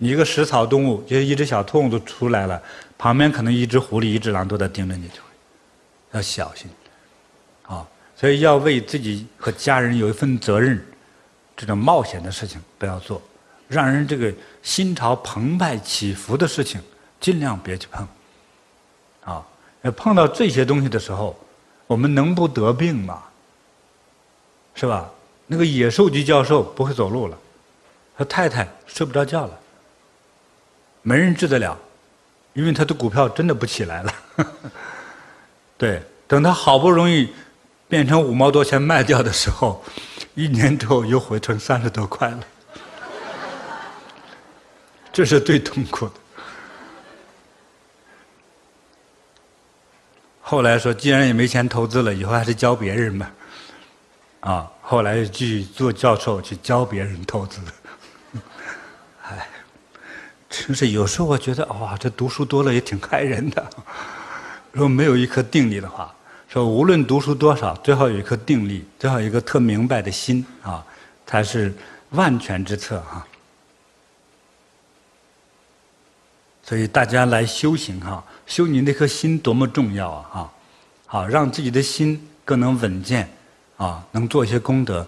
[0.03, 2.61] 你一个食草动物，就一只小兔子出来了，
[2.97, 5.21] 旁边可能一只狐狸、一只狼都在盯着你，就
[6.13, 6.71] 要小心，
[7.67, 7.87] 啊，
[8.17, 10.83] 所以要为自己和家人有一份责任。
[11.55, 13.21] 这种冒险的事情不要做，
[13.69, 14.33] 让人这个
[14.63, 16.81] 心潮澎湃起伏的事情
[17.21, 18.09] 尽量别去碰。
[19.23, 19.45] 啊，
[19.95, 21.39] 碰到这些东西的时候，
[21.87, 23.23] 我们能不得病吗？
[24.75, 25.11] 是吧？
[25.47, 27.37] 那个野兽级教授不会走路了，
[28.17, 29.60] 他太太睡不着觉了，
[31.03, 31.79] 没人治得了，
[32.53, 34.15] 因为他的股票真的不起来了。
[35.79, 37.33] 对，等他好不容易
[37.89, 39.83] 变成五毛多钱卖掉的时候。
[40.35, 42.39] 一年之后又回成三十多块了，
[45.13, 46.13] 这是最痛苦的。
[50.41, 53.33] 后来说，既然也没钱投资了，以后还是教别人吧。
[54.41, 57.61] 啊，后来继续做教授去教别人投资。
[60.51, 63.71] 真是有时候我觉得，哇，这读书多了也挺害人的。
[64.73, 66.15] 如果没有一颗定力的话。
[66.53, 70.85] 说无论读书多少，最好有一颗定力，最好有一个特明白的心啊，
[71.25, 71.73] 才是
[72.11, 73.25] 万全之策哈。
[76.65, 80.27] 所以大家来修行哈，修你那颗心多么重要啊！
[80.33, 80.53] 哈，
[81.07, 83.33] 好，让自己的心更能稳健
[83.77, 85.07] 啊，能做一些功德。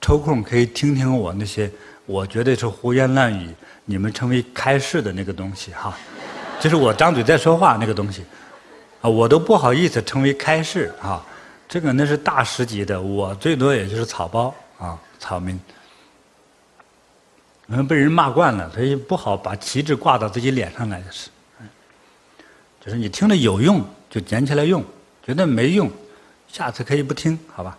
[0.00, 1.70] 抽空可以听听我那些
[2.06, 5.96] 我觉得是胡言乱语，你们称为开示的那个东西哈，
[6.60, 8.24] 就是我张嘴在说话那个东西。
[9.00, 11.24] 啊，我都不好意思称为开示啊，
[11.66, 15.58] 这个那是大师级的，我最多也就是草包啊，草民。
[17.66, 21.30] 可能被人骂惯了，所以不好把旗帜挂到自己脸上来的是。
[22.84, 24.82] 就是你听了有用，就捡起来用；
[25.24, 25.90] 觉得没用，
[26.48, 27.78] 下次可以不听，好吧？